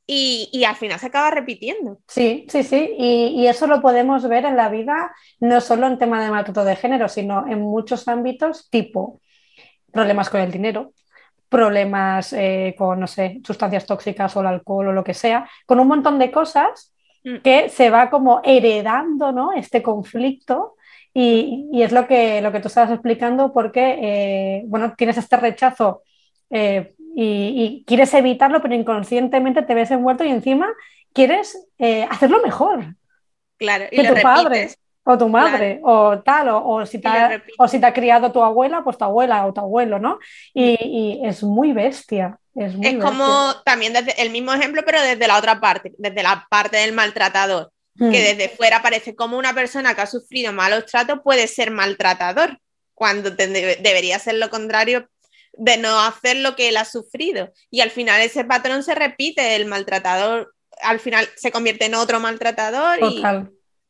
y, 0.08 0.64
al 0.68 0.76
final 0.76 1.00
se 1.00 1.08
acaba 1.08 1.32
repitiendo. 1.32 2.00
Sí, 2.08 2.46
sí, 2.50 2.64
sí, 2.64 2.94
y, 2.98 3.48
eso 3.48 3.66
lo 3.66 3.82
podemos 3.82 4.28
ver 4.28 4.46
en 4.46 4.56
la 4.56 4.70
vida, 4.70 5.16
no 5.40 5.62
solo 5.62 5.88
en 5.88 5.98
tema 5.98 6.24
de 6.24 6.30
maltrato 6.30 6.64
de 6.64 6.76
género, 6.76 7.10
sino 7.10 7.48
en 7.48 7.62
muchos 7.62 8.08
ámbitos, 8.08 8.70
tipo 8.70 9.22
problemas 9.92 10.30
con 10.30 10.42
el 10.42 10.52
dinero, 10.52 10.94
problemas 11.48 12.34
eh, 12.34 12.76
con, 12.78 13.00
no 13.00 13.08
sé, 13.08 13.40
sustancias 13.46 13.86
tóxicas 13.86 14.36
o 14.36 14.42
el 14.42 14.48
alcohol 14.48 14.90
o 14.90 14.92
lo 14.92 15.04
que 15.04 15.14
sea, 15.14 15.50
con 15.66 15.80
un 15.80 15.88
montón 15.88 16.20
de 16.20 16.32
cosas. 16.32 16.94
Que 17.44 17.70
se 17.70 17.90
va 17.90 18.10
como 18.10 18.42
heredando 18.44 19.32
¿no? 19.32 19.54
este 19.54 19.82
conflicto 19.82 20.76
y, 21.14 21.70
y, 21.72 21.82
es 21.82 21.92
lo 21.92 22.08
que, 22.08 22.42
lo 22.42 22.52
que 22.52 22.60
tú 22.60 22.68
estabas 22.68 22.92
explicando 22.92 23.54
porque, 23.54 23.98
eh, 24.02 24.64
bueno, 24.68 24.94
tienes 24.98 25.18
este 25.18 25.38
rechazo 25.38 26.04
eh, 26.50 26.94
y, 27.16 27.82
y, 27.82 27.84
quieres 27.86 28.14
evitarlo, 28.14 28.62
pero 28.62 28.76
inconscientemente 28.76 29.62
te 29.62 29.74
ves 29.74 29.92
envuelto 29.92 30.24
y 30.26 30.30
encima 30.30 30.68
quieres 31.14 31.68
eh, 31.80 32.06
hacerlo 32.10 32.42
mejor. 32.44 32.96
Claro, 33.58 33.86
y 33.90 33.96
que 33.96 34.08
tu 34.14 34.22
padre 34.22 34.70
o 35.06 35.18
tu 35.18 35.30
madre 35.30 35.80
o 35.84 36.20
tal, 36.20 36.50
o, 36.50 36.68
o, 36.68 36.86
si 36.86 37.00
te 37.00 37.08
ha, 37.08 37.42
o 37.60 37.68
si 37.68 37.80
te 37.80 37.86
ha 37.86 37.94
criado 37.94 38.32
tu 38.32 38.44
abuela, 38.44 38.84
pues 38.84 38.98
tu 38.98 39.06
abuela 39.06 39.46
o 39.46 39.54
tu 39.54 39.62
abuelo, 39.62 40.00
¿no? 40.00 40.20
Y, 40.54 40.74
mm. 40.74 40.78
y 40.82 41.28
es 41.28 41.44
muy 41.44 41.72
bestia. 41.74 42.40
Es, 42.56 42.74
como 43.02 43.54
también 43.66 43.94
desde 43.94 44.22
el 44.22 44.30
mismo 44.30 44.54
ejemplo, 44.54 44.82
pero 44.86 45.02
desde 45.02 45.28
la 45.28 45.38
otra 45.38 45.60
parte, 45.60 45.94
desde 45.98 46.24
la 46.24 46.48
parte 46.50 46.78
del 46.78 46.94
maltratador, 46.94 47.72
que 47.98 48.06
hmm. 48.06 48.12
desde 48.12 48.50
fuera 48.50 48.82
parece 48.82 49.16
como 49.16 49.38
una 49.38 49.54
persona 49.54 49.94
que 49.94 50.02
ha 50.02 50.08
sufrido 50.08 50.54
malos 50.54 50.86
tratos 50.86 51.20
puede 51.24 51.48
ser 51.48 51.72
maltratador, 51.72 52.58
cuando 52.94 53.32
debería 53.32 54.20
ser 54.20 54.36
lo 54.36 54.50
contrario 54.50 55.10
de 55.54 55.78
no 55.78 56.00
hacer 56.00 56.38
lo 56.38 56.56
que 56.56 56.70
él 56.70 56.78
ha 56.78 56.86
sufrido. 56.86 57.52
Y 57.70 57.82
al 57.82 57.92
final 57.92 58.22
ese 58.22 58.46
patrón 58.46 58.84
se 58.84 58.96
repite, 58.96 59.56
el 59.56 59.66
maltratador 59.66 60.54
al 60.82 61.00
final 61.00 61.28
se 61.36 61.52
convierte 61.52 61.86
en 61.86 61.96
otro 61.96 62.20
maltratador 62.20 63.00
y, 63.02 63.22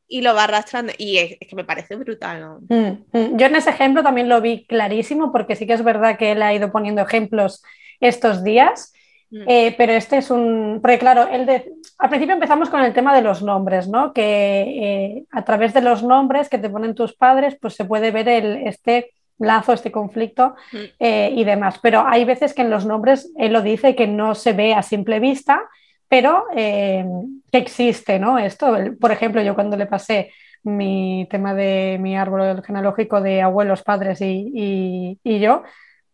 lo 0.10 0.34
va 0.34 0.46
arrastrando. 0.46 0.94
Y 0.98 1.18
es, 1.18 1.38
que 1.40 1.56
me 1.56 1.64
parece 1.64 1.96
brutal. 1.96 2.60
Hmm, 2.70 3.04
hmm. 3.12 3.38
Yo 3.38 3.48
en 3.48 3.56
ese 3.56 3.70
ejemplo 3.70 4.04
también 4.04 4.30
lo 4.30 4.42
vi 4.42 4.66
clarísimo, 4.66 5.32
porque 5.32 5.56
sí 5.56 5.66
que 5.68 5.74
es 5.74 5.84
verdad 5.84 6.18
que 6.18 6.32
él 6.32 6.42
ha 6.42 6.54
ido 6.54 6.72
poniendo 6.72 7.02
ejemplos 7.02 7.64
estos 8.00 8.44
días. 8.44 8.94
Mm. 9.32 9.44
Eh, 9.48 9.76
pero 9.78 9.94
este 9.94 10.18
es 10.18 10.30
un. 10.30 10.80
Porque, 10.82 11.00
claro, 11.00 11.28
el 11.28 11.46
de... 11.46 11.74
al 11.98 12.10
principio 12.10 12.36
empezamos 12.36 12.70
con 12.70 12.82
el 12.82 12.94
tema 12.94 13.16
de 13.16 13.22
los 13.22 13.42
nombres, 13.42 13.88
¿no? 13.88 14.14
Que 14.14 14.62
eh, 14.62 15.24
a 15.32 15.44
través 15.44 15.74
de 15.74 15.82
los 15.82 16.04
nombres 16.04 16.48
que 16.48 16.58
te 16.58 16.70
ponen 16.70 16.96
tus 16.96 17.16
padres, 17.16 17.58
pues 17.60 17.74
se 17.74 17.86
puede 17.86 18.12
ver 18.12 18.30
el, 18.30 18.68
este 18.68 19.12
lazo, 19.38 19.74
este 19.74 19.92
conflicto 19.92 20.56
mm. 20.72 20.78
eh, 21.00 21.32
y 21.36 21.44
demás. 21.44 21.80
Pero 21.82 22.06
hay 22.08 22.24
veces 22.24 22.54
que 22.54 22.62
en 22.62 22.70
los 22.70 22.86
nombres 22.86 23.32
él 23.38 23.54
lo 23.54 23.62
dice 23.62 23.96
que 23.96 24.08
no 24.08 24.36
se 24.36 24.54
ve 24.54 24.74
a 24.74 24.84
simple 24.84 25.20
vista, 25.20 25.62
pero 26.08 26.46
que 26.54 27.06
existe, 27.52 28.20
¿no? 28.20 28.38
Esto, 28.38 28.76
por 29.00 29.12
ejemplo, 29.12 29.42
yo 29.42 29.56
cuando 29.56 29.78
le 29.78 29.86
pasé 29.86 30.32
mi 30.64 31.28
tema 31.30 31.54
de 31.54 31.98
mi 32.00 32.18
árbol 32.18 32.64
genealógico 32.66 33.22
de 33.22 33.42
abuelos, 33.42 33.84
padres 33.84 34.22
y, 34.22 35.20
y 35.24 35.40
yo, 35.40 35.64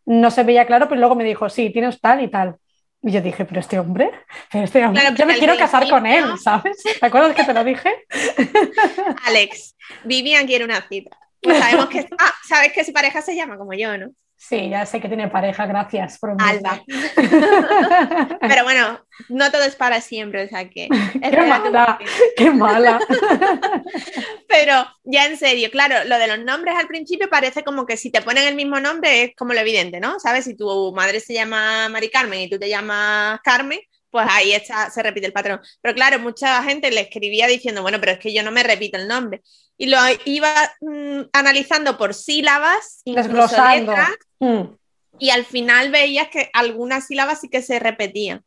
no 0.06 0.32
se 0.32 0.44
veía 0.44 0.66
claro, 0.66 0.88
pero 0.88 1.00
luego 1.00 1.16
me 1.16 1.24
dijo, 1.24 1.50
sí, 1.50 1.70
tienes 1.70 2.00
tal 2.02 2.22
y 2.22 2.28
tal. 2.28 2.58
Y 3.04 3.12
yo 3.12 3.22
dije, 3.22 3.46
pero 3.46 3.60
este 3.60 3.80
hombre, 3.80 4.12
este 4.54 4.86
hombre 4.86 5.02
yo 5.16 5.26
me 5.26 5.38
quiero 5.38 5.58
casar 5.58 5.90
con 5.90 6.06
él, 6.06 6.24
¿sabes? 6.38 6.84
¿Te 7.00 7.06
acuerdas 7.06 7.36
que 7.36 7.44
te 7.44 7.54
lo 7.54 7.64
dije? 7.64 7.90
Alex, 9.26 9.76
Vivian 10.04 10.46
quiere 10.46 10.66
una 10.66 10.82
cita. 10.88 11.18
pues 11.42 11.58
sabemos 11.58 11.88
que, 11.88 12.08
ah, 12.20 12.34
sabes 12.48 12.72
que 12.74 12.84
su 12.84 12.94
pareja 12.94 13.22
se 13.22 13.36
llama 13.36 13.58
como 13.58 13.74
yo, 13.74 13.98
¿no? 13.98 14.12
Sí, 14.42 14.70
ya 14.70 14.88
sé 14.88 15.00
que 15.00 15.08
tiene 15.08 15.28
pareja, 15.28 15.68
gracias 15.68 16.18
por 16.18 16.32
Alba. 16.40 16.84
Pero 18.42 18.64
bueno, 18.64 19.00
no 19.30 19.52
todo 19.52 19.62
es 19.62 19.76
para 19.76 20.02
siempre, 20.02 20.46
o 20.46 20.48
sea 20.48 20.68
que. 20.68 20.90
qué 21.22 21.42
mala, 21.42 22.00
qué 22.36 22.50
mala. 22.50 23.00
Pero 24.48 24.84
ya 25.04 25.28
en 25.28 25.38
serio, 25.38 25.70
claro, 25.70 26.04
lo 26.08 26.18
de 26.18 26.28
los 26.28 26.40
nombres 26.40 26.74
al 26.76 26.88
principio 26.88 27.30
parece 27.30 27.64
como 27.64 27.86
que 27.86 27.98
si 27.98 28.10
te 28.10 28.24
ponen 28.24 28.48
el 28.48 28.56
mismo 28.56 28.80
nombre 28.80 29.26
es 29.26 29.36
como 29.38 29.54
lo 29.54 29.60
evidente, 29.60 30.00
¿no? 30.00 30.20
¿Sabes? 30.20 30.46
Si 30.46 30.58
tu 30.58 30.92
madre 30.92 31.20
se 31.20 31.36
llama 31.36 31.88
Mari 31.90 32.10
Carmen 32.10 32.40
y 32.40 32.50
tú 32.50 32.58
te 32.58 32.68
llamas 32.68 33.40
Carmen, 33.44 33.80
pues 34.12 34.28
ahí 34.30 34.52
está, 34.52 34.89
se 34.89 35.02
repite 35.02 35.26
el 35.26 35.34
patrón. 35.34 35.62
Pero 35.82 35.95
claro, 35.95 36.19
mucha 36.19 36.62
gente 36.63 36.91
le 36.91 37.02
escribía 37.02 37.47
diciendo, 37.47 37.82
bueno, 37.82 38.00
pero 38.00 38.12
es 38.12 38.19
que 38.19 38.34
yo 38.34 38.43
no 38.43 38.52
me 38.52 38.62
repito 38.62 38.97
el 38.97 39.08
nombre 39.08 39.41
y 39.78 39.88
lo 39.88 39.97
iba 40.26 40.54
mm, 40.82 41.21
analizando 41.34 41.97
por 41.97 42.13
sílabas, 42.13 43.02
desglosando. 43.04 43.95
Mm. 44.39 44.76
y 45.17 45.30
al 45.30 45.45
final 45.45 45.91
veías 45.91 46.28
que 46.30 46.50
algunas 46.54 47.08
sílabas 47.08 47.41
sí 47.41 47.50
que 47.50 47.63
se 47.63 47.80
repetían. 47.80 48.43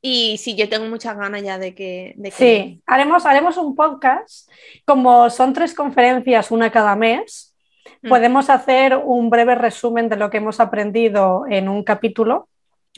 Y 0.00 0.38
sí, 0.38 0.56
yo 0.56 0.68
tengo 0.68 0.86
muchas 0.86 1.16
ganas 1.16 1.42
ya 1.42 1.58
de 1.58 1.76
que... 1.76 2.16
Sí, 2.32 2.82
haremos, 2.86 3.24
haremos 3.24 3.56
un 3.56 3.76
podcast, 3.76 4.50
como 4.84 5.30
son 5.30 5.52
tres 5.52 5.74
conferencias, 5.74 6.50
una 6.50 6.72
cada 6.72 6.96
mes, 6.96 7.54
mm. 8.02 8.08
podemos 8.08 8.50
hacer 8.50 8.96
un 8.96 9.30
breve 9.30 9.54
resumen 9.54 10.08
de 10.08 10.16
lo 10.16 10.30
que 10.30 10.38
hemos 10.38 10.58
aprendido 10.58 11.44
en 11.48 11.68
un 11.68 11.84
capítulo 11.84 12.48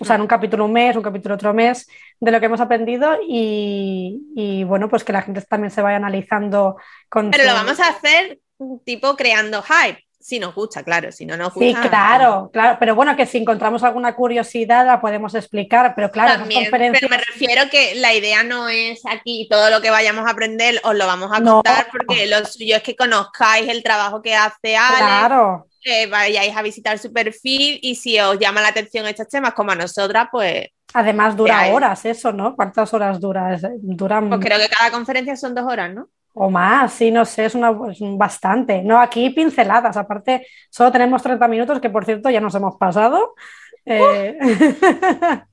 o 0.01 0.05
sea, 0.05 0.17
en 0.17 0.23
un 0.23 0.27
capítulo 0.27 0.65
un 0.65 0.73
mes, 0.73 0.97
un 0.97 1.03
capítulo 1.03 1.37
otro 1.37 1.55
mes, 1.55 1.87
de 2.19 2.31
lo 2.31 2.41
que 2.41 2.47
hemos 2.47 2.61
aprendido 2.61 3.19
y, 3.27 4.65
bueno, 4.67 4.89
pues 4.89 5.05
que 5.05 5.13
la 5.13 5.23
gente 5.23 5.41
también 5.43 5.71
se 5.71 5.83
vaya 5.83 5.97
analizando 5.97 6.77
con... 7.09 7.31
Pero 7.31 7.45
lo 7.45 7.55
vamos 7.55 7.79
a 7.81 7.89
hacer 7.89 8.41
tipo 8.85 9.17
creando 9.17 9.63
hype, 9.63 10.05
si 10.25 10.39
nos 10.39 10.55
gusta, 10.55 10.83
claro, 10.83 11.13
si 11.13 11.27
no 11.27 11.37
nos 11.37 11.53
gusta... 11.53 11.83
Sí, 11.83 11.89
claro, 11.89 12.49
claro, 12.51 12.79
pero 12.81 12.95
bueno, 12.95 13.15
que 13.15 13.27
si 13.27 13.37
encontramos 13.37 13.83
alguna 13.83 14.15
curiosidad 14.15 14.87
la 14.87 14.99
podemos 14.99 15.35
explicar, 15.35 15.93
pero 15.95 16.11
claro, 16.11 16.39
también, 16.39 16.69
pero 16.71 16.91
me 17.11 17.19
refiero 17.19 17.69
que 17.71 17.97
la 17.97 18.15
idea 18.15 18.43
no 18.43 18.71
es 18.71 19.03
aquí 19.05 19.47
todo 19.51 19.69
lo 19.69 19.83
que 19.83 19.91
vayamos 19.91 20.27
a 20.27 20.31
aprender 20.31 20.81
os 20.83 20.95
lo 20.95 21.07
vamos 21.07 21.31
a 21.31 21.43
contar 21.43 21.89
porque 21.93 22.27
lo 22.27 22.43
suyo 22.47 22.77
es 22.77 22.83
que 22.83 22.97
conozcáis 22.97 23.69
el 23.69 23.83
trabajo 23.83 24.23
que 24.23 24.35
hace 24.35 24.79
Ale. 24.79 24.97
Claro 24.97 25.69
que 25.83 26.07
vayáis 26.07 26.57
a 26.57 26.63
visitar 26.63 26.99
su 26.99 27.13
perfil 27.13 27.79
y 27.83 27.95
si 27.95 28.19
os 28.19 28.39
llama 28.39 28.63
la 28.63 28.69
atención 28.69 29.07
estos 29.07 29.29
temas 29.29 29.53
como 29.53 29.73
a 29.73 29.75
nosotras, 29.75 30.29
pues... 30.33 30.69
Además 30.95 31.37
dura 31.37 31.67
horas 31.67 32.03
eso, 32.07 32.33
¿no? 32.33 32.57
¿Cuántas 32.57 32.95
horas 32.95 33.21
dura? 33.21 33.61
Duran... 33.83 34.31
Pues 34.31 34.41
creo 34.41 34.59
que 34.59 34.71
cada 34.71 34.91
conferencia 34.91 35.37
son 35.37 35.55
dos 35.55 35.67
horas, 35.67 35.93
¿no? 35.93 36.09
O 36.37 36.51
más, 36.51 36.92
sí, 36.92 37.11
no 37.11 37.25
sé, 37.25 37.44
es, 37.44 37.55
una, 37.55 37.73
bastante. 38.16 38.83
No, 38.83 39.01
aquí 39.01 39.31
pinceladas, 39.31 39.97
aparte 39.97 40.47
solo 40.68 40.90
tenemos 40.90 41.23
30 41.23 41.47
minutos, 41.47 41.81
que 41.81 41.90
por 41.90 42.05
cierto 42.05 42.29
ya 42.29 42.40
nos 42.40 42.55
hemos 42.55 42.77
pasado. 42.77 43.35
Eh, 43.87 44.37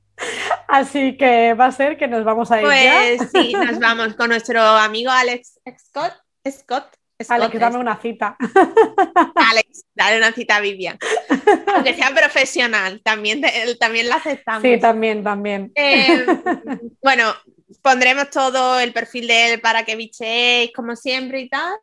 así 0.68 1.18
que 1.18 1.54
va 1.54 1.66
a 1.66 1.72
ser 1.72 1.98
que 1.98 2.08
nos 2.08 2.24
vamos 2.24 2.52
a 2.52 2.62
ir. 2.62 2.66
Pues 2.66 3.30
sí, 3.32 3.54
nos 3.54 3.78
vamos 3.80 4.16
con 4.16 4.30
nuestro 4.30 4.60
amigo 4.62 5.12
Alex 5.12 5.60
Scott. 5.78 6.14
Scott 6.50 6.98
Alex, 7.30 7.60
dame 7.60 7.78
una 7.78 7.98
cita. 7.98 8.36
Alex, 9.52 9.86
dale 9.94 10.18
una 10.18 10.32
cita 10.32 10.58
a 10.58 10.62
Vivian. 10.62 10.98
Aunque 11.74 11.94
sea 11.94 12.10
profesional, 12.12 13.02
también, 13.04 13.42
también 13.80 14.10
la 14.10 14.16
aceptamos. 14.16 14.64
Sí, 14.64 14.80
también, 14.80 15.24
también. 15.24 15.72
Eh, 15.76 16.26
bueno, 17.04 17.34
pondremos 17.82 18.30
todo 18.30 18.80
el 18.80 18.94
perfil 18.94 19.28
de 19.28 19.54
él 19.54 19.62
para 19.62 19.84
que 19.84 19.96
bichéis 19.96 20.72
como 20.74 20.96
siempre 20.96 21.42
y 21.42 21.50
tal. 21.50 21.74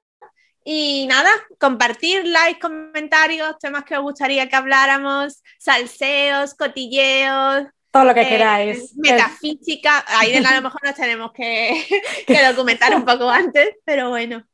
Y 0.64 1.06
nada, 1.08 1.30
compartir, 1.58 2.26
likes, 2.26 2.60
comentarios, 2.60 3.58
temas 3.58 3.84
que 3.84 3.96
os 3.96 4.02
gustaría 4.02 4.48
que 4.48 4.56
habláramos, 4.56 5.42
salseos, 5.58 6.54
cotilleos, 6.54 7.66
todo 7.90 8.04
lo 8.04 8.14
que 8.14 8.22
eh, 8.22 8.28
queráis. 8.28 8.94
Metafísica, 8.96 10.04
ahí 10.08 10.34
a 10.34 10.54
lo 10.54 10.62
mejor 10.62 10.80
nos 10.84 10.94
tenemos 10.94 11.32
que, 11.32 11.86
que 12.26 12.46
documentar 12.46 12.94
un 12.94 13.04
poco 13.04 13.28
antes, 13.30 13.76
pero 13.84 14.10
bueno. 14.10 14.44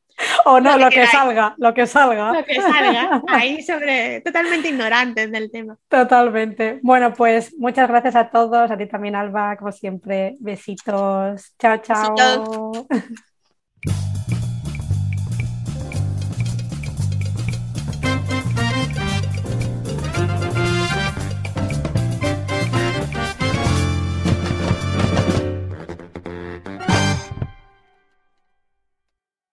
O 0.45 0.59
no, 0.59 0.77
lo, 0.77 0.89
que, 0.89 1.05
salga, 1.07 1.55
lo 1.57 1.73
que 1.73 1.87
salga. 1.87 2.31
Lo 2.31 2.45
que 2.45 2.61
salga, 2.61 3.21
ahí 3.27 3.61
sobre, 3.61 4.21
totalmente 4.21 4.69
ignorantes 4.69 5.31
del 5.31 5.51
tema. 5.51 5.77
Totalmente. 5.89 6.79
Bueno, 6.83 7.13
pues 7.13 7.53
muchas 7.57 7.89
gracias 7.89 8.15
a 8.15 8.29
todos, 8.29 8.71
a 8.71 8.77
ti 8.77 8.87
también, 8.87 9.15
Alba, 9.15 9.57
como 9.57 9.71
siempre. 9.71 10.35
Besitos. 10.39 11.53
Chao, 11.59 11.77
chao. 11.77 12.87